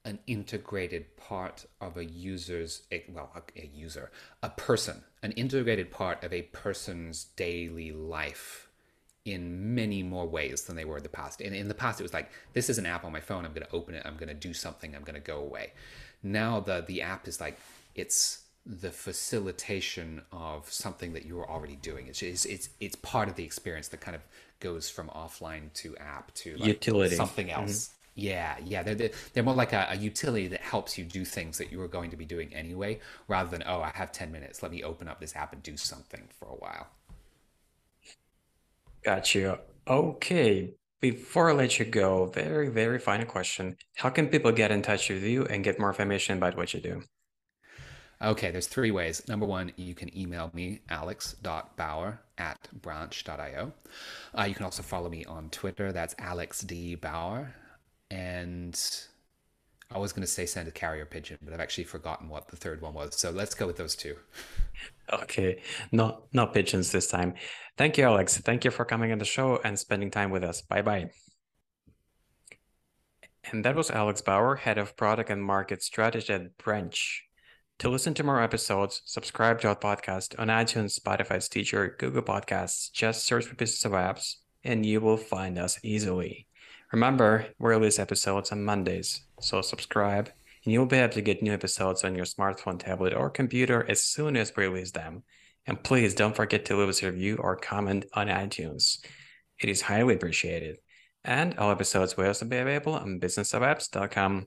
an 0.05 0.19
integrated 0.27 1.17
part 1.17 1.65
of 1.81 1.97
a 1.97 2.05
user's 2.05 2.83
well 3.15 3.31
a, 3.55 3.67
user 3.73 4.11
a 4.43 4.51
person 4.51 5.01
an 5.23 5.31
integrated 5.33 5.93
part 5.93 6.25
of 6.25 6.33
a 6.33 6.43
person's 6.43 7.27
daily 7.37 7.93
life 7.93 8.69
in 9.25 9.77
many 9.77 10.03
more 10.03 10.27
ways 10.27 10.63
than 10.63 10.75
they 10.75 10.85
were 10.85 10.97
in 10.97 11.05
the 11.05 11.09
past. 11.09 11.41
In, 11.41 11.55
in 11.55 11.69
the 11.69 11.75
past 11.75 12.01
it 12.01 12.03
was 12.03 12.13
like 12.13 12.33
this 12.53 12.69
is 12.69 12.79
an 12.79 12.87
app 12.87 13.05
on 13.05 13.13
my 13.13 13.21
phone. 13.21 13.45
I'm 13.45 13.53
going 13.53 13.65
to 13.65 13.73
open 13.73 13.95
it. 13.95 14.03
I'm 14.05 14.17
going 14.17 14.29
to 14.29 14.35
do 14.35 14.53
something. 14.53 14.97
I'm 14.97 15.05
going 15.05 15.15
to 15.15 15.21
go 15.21 15.39
away. 15.39 15.73
Now 16.25 16.59
the 16.59 16.85
the 16.85 17.03
app 17.03 17.29
is 17.29 17.41
like 17.41 17.61
it's 17.95 18.43
the 18.65 18.91
facilitation 18.91 20.23
of 20.31 20.71
something 20.71 21.13
that 21.13 21.27
you're 21.27 21.49
already 21.51 21.77
doing 21.77 22.07
it's 22.07 22.23
it's 22.23 22.45
it's, 22.45 22.69
it's 22.79 22.97
part 22.97 23.29
of 23.29 23.35
the 23.35 23.45
experience 23.45 23.89
that 23.89 24.01
kind 24.01 24.15
of 24.15 24.23
goes 24.61 24.89
from 24.89 25.09
offline 25.09 25.73
to 25.73 25.97
app 25.97 26.33
to 26.35 26.57
like 26.57 26.69
utility 26.69 27.17
something 27.17 27.49
mm-hmm. 27.49 27.63
else 27.63 27.89
mm-hmm. 27.89 27.99
Yeah, 28.15 28.57
yeah, 28.63 28.83
they're, 28.83 29.11
they're 29.33 29.43
more 29.43 29.55
like 29.55 29.73
a, 29.73 29.87
a, 29.91 29.97
utility 29.97 30.47
that 30.49 30.61
helps 30.61 30.99
you 30.99 31.05
do 31.05 31.25
things 31.25 31.57
that 31.57 31.73
you 31.73 31.79
were 31.79 31.89
going 31.89 32.11
to 32.11 32.17
be 32.17 32.27
doing 32.27 32.55
anyway, 32.55 33.01
rather 33.27 33.49
than, 33.49 33.63
oh, 33.67 33.81
I 33.81 33.91
have 33.95 34.13
10 34.13 34.31
minutes, 34.31 34.63
let 34.63 34.71
me 34.71 34.83
open 34.83 35.09
up 35.09 35.19
this 35.19 35.35
app 35.35 35.55
and 35.55 35.63
do 35.63 35.79
something 35.79 36.29
for 36.39 36.47
a 36.47 36.55
while. 36.55 36.89
Got 39.03 39.35
you. 39.35 39.59
Okay, 39.89 40.75
before 41.01 41.51
I 41.51 41.55
let 41.55 41.79
you 41.79 41.87
go, 41.87 42.27
very, 42.27 42.69
very 42.69 42.99
final 42.99 43.27
question. 43.27 43.77
How 43.97 44.11
can 44.11 44.29
people 44.29 44.53
get 44.53 44.71
in 44.71 44.83
touch 44.83 45.09
with 45.09 45.23
you 45.23 45.47
and 45.47 45.65
get 45.65 45.81
more 45.81 45.89
information 45.89 46.37
about 46.37 46.57
what 46.57 46.75
you 46.75 46.81
do? 46.81 47.03
Okay, 48.23 48.51
there's 48.53 48.69
three 48.69 48.93
ways. 48.93 49.27
Number 49.27 49.47
one, 49.47 49.73
you 49.77 49.95
can 49.95 50.17
email 50.17 50.51
me, 50.55 50.81
alex.bauer 50.89 52.21
at 52.39 52.69
branch.io. 52.73 53.73
Uh, 54.39 54.43
you 54.45 54.55
can 54.55 54.65
also 54.65 54.83
follow 54.83 55.09
me 55.09 55.25
on 55.25 55.51
Twitter. 55.51 55.91
That's 55.91 56.15
Alex 56.19 56.61
D. 56.61 56.95
Bauer 56.95 57.55
and 58.13 58.79
I 59.91 59.99
was 59.99 60.13
going 60.13 60.23
to 60.23 60.31
say 60.31 60.47
send 60.47 60.69
a 60.69 60.71
carrier 60.71 61.07
pigeon, 61.07 61.39
but 61.43 61.53
I've 61.53 61.61
actually 61.61 61.85
forgotten 61.85 62.29
what 62.29 62.49
the 62.49 62.57
third 62.57 62.83
one 62.83 62.95
was. 62.95 63.19
So 63.19 63.31
let's 63.31 63.55
go 63.55 63.67
with 63.67 63.77
those 63.77 63.97
two. 63.97 64.17
Okay, 65.13 65.61
not 65.91 66.23
not 66.33 66.55
pigeons 66.55 66.91
this 66.93 67.09
time. 67.09 67.35
Thank 67.77 67.99
you, 67.99 68.05
Alex. 68.05 68.39
Thank 68.39 68.65
you 68.65 68.71
for 68.71 68.85
coming 68.85 69.13
on 69.13 69.19
the 69.19 69.27
show 69.27 69.61
and 69.63 69.79
spending 69.79 70.11
time 70.11 70.31
with 70.31 70.43
us. 70.43 70.63
Bye 70.63 70.81
bye. 70.81 71.11
And 73.51 73.65
that 73.65 73.77
was 73.77 73.91
Alex 73.91 74.23
Bauer, 74.23 74.57
head 74.57 74.79
of 74.79 74.97
product 74.97 75.29
and 75.29 75.45
market 75.45 75.83
strategy 75.83 76.33
at 76.33 76.57
Branch. 76.57 77.25
To 77.83 77.89
listen 77.89 78.15
to 78.15 78.23
more 78.23 78.41
episodes, 78.41 79.03
subscribe 79.07 79.61
to 79.63 79.69
our 79.71 79.75
podcast 79.75 80.39
on 80.39 80.47
iTunes, 80.47 80.97
Spotify, 80.97 81.43
Stitcher, 81.43 81.97
Google 81.99 82.23
Podcasts. 82.23 82.93
Just 82.93 83.25
search 83.25 83.47
for 83.47 83.57
Business 83.57 83.85
of 83.85 83.91
Apps, 83.91 84.37
and 84.63 84.87
you 84.87 85.01
will 85.01 85.17
find 85.17 85.59
us 85.59 85.81
easily. 85.83 86.47
Remember, 86.93 87.49
we 87.59 87.71
release 87.71 87.99
episodes 87.99 88.53
on 88.53 88.63
Mondays, 88.63 89.23
so 89.41 89.63
subscribe 89.63 90.31
and 90.65 90.73
you'll 90.73 90.87
be 90.87 90.99
able 90.99 91.13
to 91.15 91.21
get 91.23 91.43
new 91.43 91.53
episodes 91.53 92.05
on 92.05 92.15
your 92.15 92.25
smartphone, 92.25 92.79
tablet, 92.79 93.15
or 93.15 93.29
computer 93.29 93.85
as 93.91 94.01
soon 94.01 94.37
as 94.37 94.53
we 94.57 94.65
release 94.65 94.93
them. 94.93 95.25
And 95.67 95.83
please 95.83 96.15
don't 96.15 96.37
forget 96.37 96.65
to 96.67 96.77
leave 96.77 96.89
us 96.89 97.03
a 97.03 97.11
review 97.11 97.35
or 97.41 97.57
comment 97.57 98.05
on 98.15 98.29
iTunes. 98.29 99.05
It 99.61 99.69
is 99.69 99.83
highly 99.83 100.15
appreciated. 100.15 100.77
And 101.25 101.59
all 101.59 101.73
episodes 101.73 102.17
will 102.17 102.27
also 102.27 102.47
be 102.47 102.59
available 102.59 102.95
on 102.95 103.19
businessofapps.com. 103.19 104.47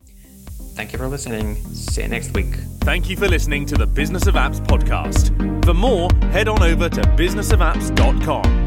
Thank 0.76 0.92
you 0.92 1.00
for 1.00 1.08
listening. 1.08 1.56
See 1.74 2.02
you 2.02 2.08
next 2.08 2.34
week. 2.34 2.56
Thank 2.82 3.10
you 3.10 3.16
for 3.16 3.28
listening 3.28 3.66
to 3.68 3.76
the 3.76 3.88
Business 3.88 4.28
of 4.28 4.36
Apps 4.36 4.60
podcast. 4.60 5.32
For 5.66 5.74
more, 5.74 6.10
head 6.32 6.48
on 6.48 6.62
over 6.62 6.90
to 6.90 7.02
businessofapps.com. 7.02 8.65